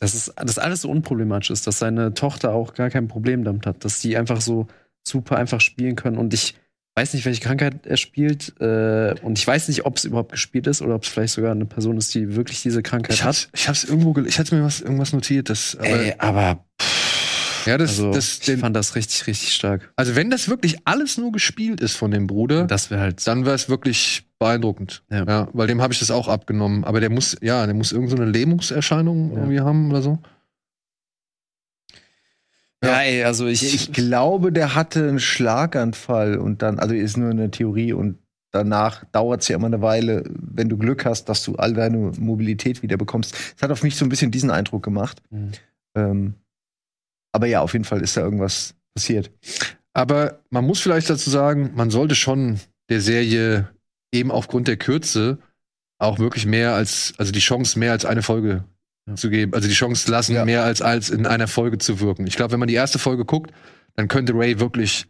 [0.00, 3.66] dass es dass alles so unproblematisch ist, dass seine Tochter auch gar kein Problem damit
[3.66, 4.66] hat, dass die einfach so
[5.06, 6.54] super einfach spielen können und ich
[6.94, 10.66] weiß nicht, welche Krankheit er spielt äh, und ich weiß nicht, ob es überhaupt gespielt
[10.66, 13.48] ist oder ob es vielleicht sogar eine Person ist, die wirklich diese Krankheit Ich hat.
[13.54, 16.64] ich hab's irgendwo, gel- ich hatte mir was, irgendwas notiert, das, aber, Ey, aber
[17.66, 19.92] ja, das, also, das, ich den, fand das richtig, richtig stark.
[19.96, 23.44] also wenn das wirklich alles nur gespielt ist von dem Bruder, Das wäre halt dann
[23.44, 25.02] wäre es wirklich beeindruckend.
[25.10, 25.24] Ja.
[25.24, 25.48] Ja.
[25.52, 26.84] weil dem habe ich das auch abgenommen.
[26.84, 29.36] Aber der muss, ja, der muss irgendeine so eine Lähmungserscheinung Ja.
[29.38, 30.18] irgendwie haben oder so.
[32.84, 37.30] Ja, ey, also ich, ich glaube, der hatte einen Schlaganfall und dann, also ist nur
[37.30, 38.18] eine Theorie und
[38.50, 42.10] danach dauert es ja immer eine Weile, wenn du Glück hast, dass du all deine
[42.18, 43.36] Mobilität wieder bekommst.
[43.56, 45.22] Es hat auf mich so ein bisschen diesen Eindruck gemacht.
[45.30, 45.52] Mhm.
[45.94, 46.34] Ähm,
[47.32, 49.30] aber ja, auf jeden Fall ist da irgendwas passiert.
[49.94, 53.68] Aber man muss vielleicht dazu sagen, man sollte schon der Serie
[54.12, 55.38] eben aufgrund der Kürze
[55.98, 58.64] auch wirklich mehr als, also die Chance mehr als eine Folge
[59.08, 59.14] Ja.
[59.16, 59.52] zu geben.
[59.54, 60.44] Also die Chance lassen, Ja.
[60.44, 62.26] mehr als, als in einer Folge zu wirken.
[62.26, 63.52] Ich glaube, wenn man die erste Folge guckt,
[63.96, 65.06] dann könnte Ray wirklich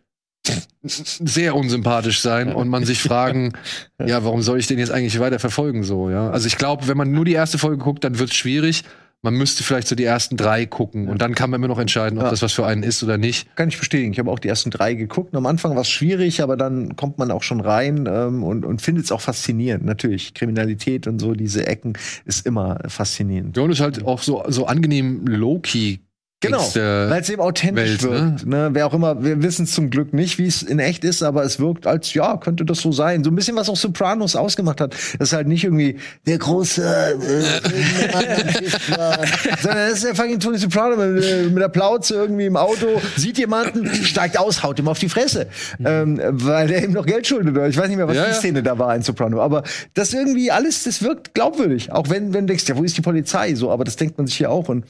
[0.83, 2.55] sehr unsympathisch sein Ja.
[2.55, 3.53] und man sich fragen,
[4.05, 6.31] ja, warum soll ich den jetzt eigentlich weiter verfolgen so, ja?
[6.31, 8.83] Also ich glaube, wenn man nur die erste Folge guckt, dann wird es schwierig,
[9.23, 12.19] man müsste vielleicht so die ersten drei gucken und dann kann man immer noch entscheiden,
[12.19, 12.31] ob Ja.
[12.31, 13.55] das was für einen ist oder nicht.
[13.55, 14.13] Kann ich bestätigen.
[14.13, 15.33] Ich habe auch die ersten drei geguckt.
[15.33, 18.65] Und am Anfang war es schwierig, aber dann kommt man auch schon rein ähm, und,
[18.65, 19.85] und findet es auch faszinierend.
[19.85, 21.93] Natürlich, Kriminalität und so, diese Ecken
[22.25, 23.57] ist immer faszinierend.
[23.57, 25.99] Ja, und es ist halt auch so, so angenehm low-key.
[26.43, 28.47] Genau, Gangster- weil es eben authentisch Welt, wirkt.
[28.47, 28.71] Ne?
[28.73, 31.45] Wer auch immer, wir wissen es zum Glück nicht, wie es in echt ist, aber
[31.45, 33.25] es wirkt als, ja, könnte das so sein.
[33.25, 34.93] So ein bisschen, was auch Sopranos ausgemacht hat.
[35.19, 37.13] Das ist halt nicht irgendwie der große äh,
[39.63, 43.01] sondern das ist der fucking Tony Soprano mit, äh, mit der Plauze irgendwie im Auto,
[43.17, 45.47] sieht jemanden, steigt aus, haut ihm auf die Fresse.
[45.85, 47.57] Ähm, weil er ihm noch Geld schuldet.
[47.71, 48.37] Ich weiß nicht mehr, was Ja, die ja.
[48.37, 49.41] Szene da war in Soprano.
[49.41, 49.63] Aber
[49.95, 51.93] das irgendwie alles, das wirkt glaubwürdig.
[51.93, 53.55] Auch wenn, wenn du denkst, ja, wo ist die Polizei?
[53.55, 54.69] So, aber das denkt man sich hier auch.
[54.69, 54.85] Und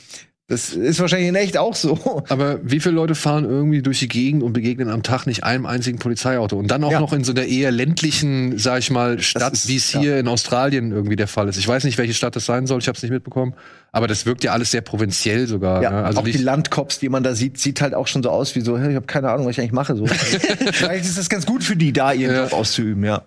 [0.49, 2.23] das ist wahrscheinlich in echt auch so.
[2.29, 5.65] Aber wie viele Leute fahren irgendwie durch die Gegend und begegnen am Tag nicht einem
[5.67, 6.59] einzigen Polizeiauto?
[6.59, 7.01] Und dann auch Ja.
[7.01, 10.01] noch in so einer eher ländlichen, sag ich mal, Stadt, wie es ja.
[10.01, 11.57] hier in Australien irgendwie der Fall ist.
[11.57, 13.55] Ich weiß nicht, welche Stadt das sein soll, ich habe es nicht mitbekommen.
[13.93, 15.83] Aber das wirkt ja alles sehr provinziell sogar.
[15.83, 16.05] Ja, ne?
[16.05, 18.55] Also auch die nicht, Landcops, die man da sieht, sieht halt auch schon so aus
[18.55, 19.97] wie so, ich habe keine Ahnung, was ich eigentlich mache.
[19.97, 20.07] So.
[20.73, 22.43] Vielleicht ist das ganz gut für die, da ihren Ja.
[22.45, 23.19] Job auszuüben, ja.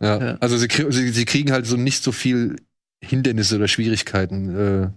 [0.42, 2.58] Also sie, sie, sie kriegen halt so nicht so viel
[3.02, 4.88] Hindernisse oder Schwierigkeiten äh,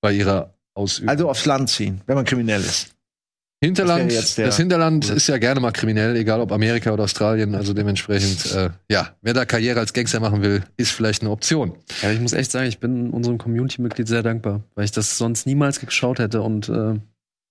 [0.00, 1.10] bei ihrer Ausübung.
[1.10, 2.94] Also aufs Land ziehen, wenn man kriminell ist.
[3.60, 7.56] Hinterland, das das Hinterland ist ja gerne mal kriminell, egal ob Amerika oder Australien.
[7.56, 11.72] Also dementsprechend, äh, ja, wer da Karriere als Gangster machen will, ist vielleicht eine Option.
[12.02, 15.44] Ja, ich muss echt sagen, ich bin unserem Community-Mitglied sehr dankbar, weil ich das sonst
[15.44, 17.00] niemals geschaut hätte und äh,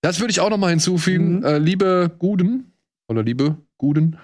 [0.01, 1.39] Das würde ich auch noch mal hinzufügen.
[1.39, 1.45] Mhm.
[1.45, 2.71] Äh, liebe Guden
[3.09, 4.17] oder liebe Guden,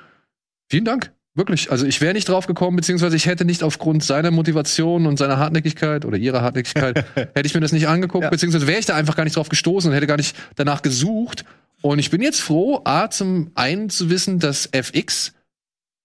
[0.72, 1.13] vielen Dank.
[1.36, 1.72] Wirklich.
[1.72, 5.38] Also ich wäre nicht drauf gekommen, beziehungsweise ich hätte nicht aufgrund seiner Motivation und seiner
[5.38, 8.30] Hartnäckigkeit oder ihrer Hartnäckigkeit, hätte ich mir das nicht angeguckt, Ja.
[8.30, 11.44] beziehungsweise wäre ich da einfach gar nicht drauf gestoßen und hätte gar nicht danach gesucht.
[11.82, 15.34] Und ich bin jetzt froh, A, zum einen zu wissen, dass FX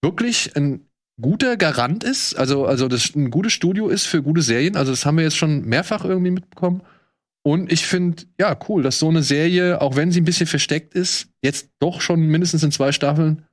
[0.01, 0.81] wirklich ein
[1.21, 4.75] guter Garant ist, also, also das ein gutes Studio ist für gute Serien.
[4.77, 6.81] Also das haben wir jetzt schon mehrfach irgendwie mitbekommen.
[7.43, 10.93] Und ich finde, ja, cool, dass so eine Serie, auch wenn sie ein bisschen versteckt
[10.93, 13.43] ist, jetzt doch schon mindestens in zwei Staffeln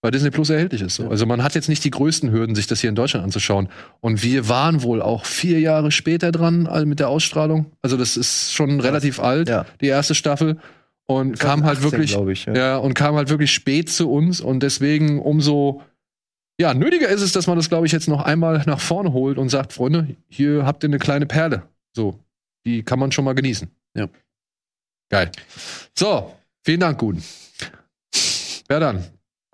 [0.00, 0.96] bei Disney Plus erhältlich ist.
[0.96, 1.08] So.
[1.08, 3.68] Also man hat jetzt nicht die größten Hürden, sich das hier in Deutschland anzuschauen.
[4.00, 7.72] Und wir waren wohl auch vier Jahre später dran mit der Ausstrahlung.
[7.82, 9.66] Also das ist schon relativ alt, Ja.
[9.80, 10.58] die erste Staffel.
[11.08, 12.54] Und kam halt 2018, wirklich, ich, ja.
[12.54, 15.82] ja, und kam halt wirklich spät zu uns und deswegen umso
[16.60, 19.38] ja, nötiger ist es, dass man das, glaube ich, jetzt noch einmal nach vorne holt
[19.38, 21.62] und sagt, Freunde, hier habt ihr eine kleine Perle.
[21.94, 22.18] So,
[22.64, 23.68] die kann man schon mal genießen.
[23.94, 24.08] Ja.
[25.10, 25.30] Geil.
[25.96, 26.34] So,
[26.64, 27.22] vielen Dank, Guten.
[28.68, 29.04] Wer dann?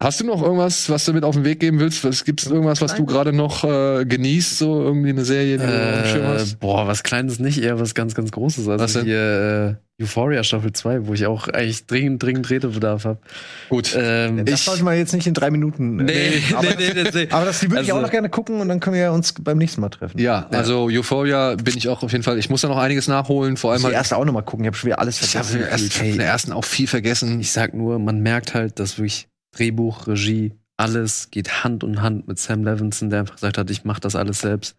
[0.02, 2.02] Hast du noch irgendwas, was du mit auf den Weg geben willst?
[2.02, 5.72] Was gibt's irgendwas, was du gerade noch äh, genießt, so irgendwie eine Serie, die du
[5.72, 6.58] äh, hast?
[6.58, 8.66] boah, was Kleines nicht, eher was ganz, ganz Großes.
[8.66, 9.04] Also Was denn?
[9.04, 13.18] hier äh, Euphoria Staffel 2, wo ich auch eigentlich dringend, dringend Redebedarf habe.
[13.68, 13.96] Gut.
[13.96, 16.00] Ähm, Das sollte man jetzt nicht in drei Minuten.
[16.00, 17.28] äh, nee, aber, nee, nee, nee, nee.
[17.30, 19.32] aber das die würde ich Also- auch noch gerne gucken und dann können wir uns
[19.40, 20.18] beim nächsten Mal treffen.
[20.18, 22.38] Ja, also Euphoria bin ich auch auf jeden Fall.
[22.40, 24.00] Ich muss da noch einiges nachholen, vor allem Ich muss die halt.
[24.04, 24.64] erste auch noch mal gucken.
[24.64, 25.70] Ich habe schon wieder alles Ich habe vergessen.
[25.84, 27.38] erst von der ersten auch viel vergessen.
[27.40, 32.26] Ich sag nur, man merkt halt, dass wirklich Drehbuch, Regie, alles geht Hand in Hand
[32.28, 34.74] mit Sam Levinson, der einfach gesagt hat, ich mach das alles selbst.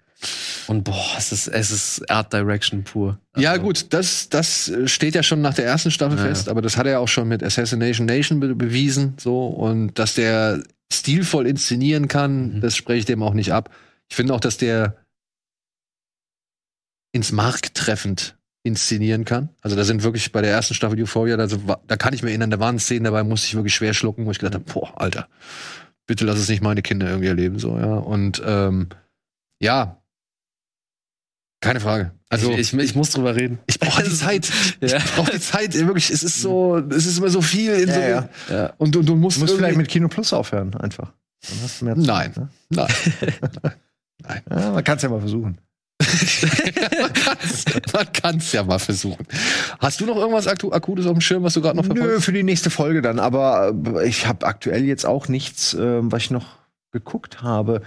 [0.67, 3.19] Und boah, es ist, es ist Art Direction pur.
[3.37, 6.47] Ja, Also, gut, das, das äh, steht ja schon nach der ersten Staffel Ja, fest,
[6.49, 10.13] aber das hat er ja auch schon mit Assassination Nation be bewiesen, so, und dass
[10.15, 12.61] der stilvoll inszenieren kann, Mhm.
[12.61, 13.69] das spreche ich dem auch nicht ab.
[14.09, 14.95] Ich finde auch, dass der
[17.11, 19.49] ins Mark treffend inszenieren kann.
[19.61, 22.49] Also da sind wirklich bei der ersten Staffel Euphoria, da, da kann ich mir erinnern,
[22.49, 25.27] da waren Szenen dabei, musste ich wirklich schwer schlucken, wo ich gedacht habe, boah, Alter,
[26.07, 27.95] bitte lass es nicht meine Kinder irgendwie erleben, so, ja.
[27.95, 28.87] Und ähm,
[29.59, 30.01] ja,
[31.59, 32.11] keine Frage.
[32.29, 33.59] Also ich, ich, ich muss drüber reden.
[33.67, 34.49] ich brauche die Zeit.
[34.81, 34.97] Ja.
[34.97, 35.73] Ich brauche die Zeit.
[35.75, 38.29] Wirklich, es ist so, es ist immer so viel in Ja, so ja.
[38.49, 38.73] Ja.
[38.77, 41.13] und du, du musst, Du musst vielleicht mit Kino Plus aufhören, einfach.
[41.47, 42.33] Dann hast du mehr Zeit, Nein.
[42.35, 42.49] Ne?
[42.69, 42.87] Nein.
[44.49, 45.57] Ja, man kann es ja mal versuchen.
[47.93, 49.25] Man kann es ja mal versuchen.
[49.79, 52.25] Hast du noch irgendwas Aktu Akutes auf dem Schirm, was du gerade noch Nö, verfolgst?
[52.25, 53.19] für die nächste Folge dann.
[53.19, 56.57] Aber äh, ich habe aktuell jetzt auch nichts, ähm, was ich noch
[56.91, 57.81] geguckt habe.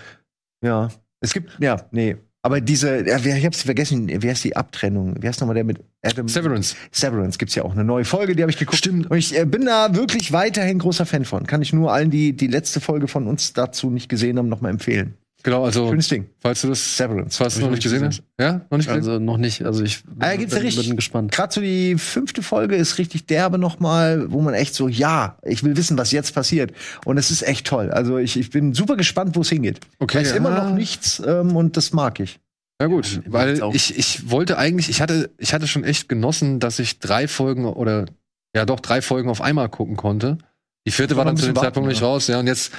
[0.63, 0.89] Ja,
[1.21, 2.17] es gibt, ja, nee.
[2.43, 5.17] Aber diese, ja, wer- ich hab's vergessen, wie heißt die Abtrennung?
[5.21, 6.29] Wie heißt nochmal der mit Adam?
[6.29, 6.77] Severance.
[6.93, 8.79] Severance gibt's ja auch eine neue Folge, die habe ich geguckt.
[8.79, 9.11] Stimmt.
[9.11, 11.47] Und ich äh, bin da wirklich weiterhin großer Fan von.
[11.49, 14.71] Kann ich nur allen, die die letzte Folge von uns dazu nicht gesehen haben, nochmal
[14.71, 15.15] empfehlen.
[15.43, 16.27] Genau, also Schönes Ding.
[16.41, 17.37] falls du das, Severance.
[17.37, 18.23] falls du noch nicht gesehen hast.
[18.41, 18.95] Ja, noch nicht gesehen.
[18.95, 19.65] Also noch nicht.
[19.65, 21.31] Also ich Ah, ja, gibt's ja bin, richtig- bin gespannt.
[21.31, 25.63] Gerade so die fünfte Folge ist richtig derbe nochmal, wo man echt so, ja, ich
[25.63, 26.73] will wissen, was jetzt passiert.
[27.05, 27.91] Und es ist echt toll.
[27.93, 29.79] Also ich, ich bin super gespannt, wo es hingeht.
[30.01, 30.65] Okay, Weiß immer ja.
[30.65, 32.41] noch nichts ähm, und das mag ich.
[32.81, 36.59] Ja gut, Ja, weil ich, ich wollte eigentlich, ich hatte, ich hatte schon echt genossen,
[36.61, 38.07] dass ich drei Folgen oder
[38.55, 40.39] ja doch drei Folgen auf einmal gucken konnte.
[40.87, 42.07] Die vierte war dann zu dem Zeitpunkt nicht ja.
[42.07, 42.39] raus, ja.
[42.41, 42.73] Und jetzt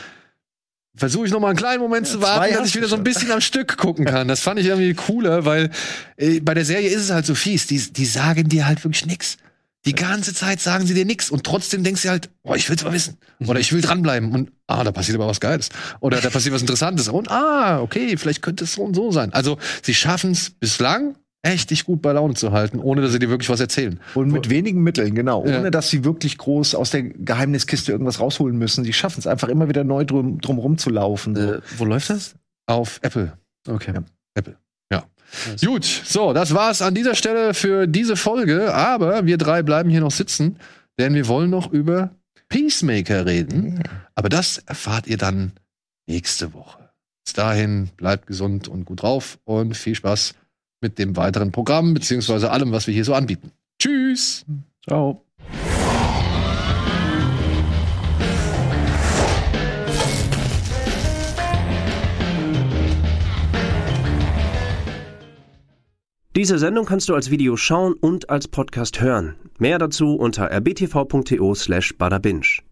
[0.97, 3.03] versuche ich noch mal einen kleinen Moment Ja, zu warten, dass ich wieder so ein
[3.03, 4.27] bisschen am Stück gucken kann.
[4.27, 5.69] Das fand ich irgendwie cooler, weil
[6.17, 7.67] äh, bei der Serie ist es halt so fies.
[7.67, 9.37] Die, die sagen dir halt wirklich nix.
[9.85, 12.83] Die ganze Zeit sagen sie dir nix und trotzdem denkst du halt, oh, ich will's
[12.83, 13.17] mal wissen.
[13.45, 15.69] Oder ich will dranbleiben und ah, da passiert aber was Geiles.
[16.01, 17.07] Oder da passiert was Interessantes.
[17.07, 19.31] Und ah, okay, vielleicht könnte es so und so sein.
[19.31, 21.15] Also, sie schaffen es bislang
[21.47, 23.99] echt dich gut bei Laune zu halten, ohne dass sie dir wirklich was erzählen.
[24.15, 25.45] Und mit wenigen Mitteln, genau.
[25.45, 25.59] Ja.
[25.59, 28.83] Ohne dass sie wirklich groß aus der Geheimniskiste irgendwas rausholen müssen.
[28.83, 31.35] Sie schaffen es einfach immer wieder neu drum, drum rumzulaufen.
[31.35, 31.53] So.
[31.53, 32.35] Äh, wo läuft das?
[32.65, 33.33] Auf Apple.
[33.67, 33.93] Okay.
[33.95, 34.03] Ja.
[34.35, 34.57] Apple.
[34.91, 35.05] Ja.
[35.65, 38.73] Gut, so, das war's an dieser Stelle für diese Folge.
[38.73, 40.57] Aber wir drei bleiben hier noch sitzen,
[40.99, 42.11] denn wir wollen noch über
[42.49, 43.83] Peacemaker reden.
[44.15, 45.53] Aber das erfahrt ihr dann
[46.07, 46.89] nächste Woche.
[47.25, 50.33] Bis dahin, bleibt gesund und gut drauf und viel Spaß
[50.81, 53.51] mit dem weiteren Programm, beziehungsweise allem, was wir hier so anbieten.
[53.79, 54.45] Tschüss!
[54.87, 55.23] Ciao.
[66.37, 69.37] Diese Sendung kannst du als Video schauen und als Podcast hören.
[69.57, 72.66] Mehr dazu unter rbtv.to slash badabinch.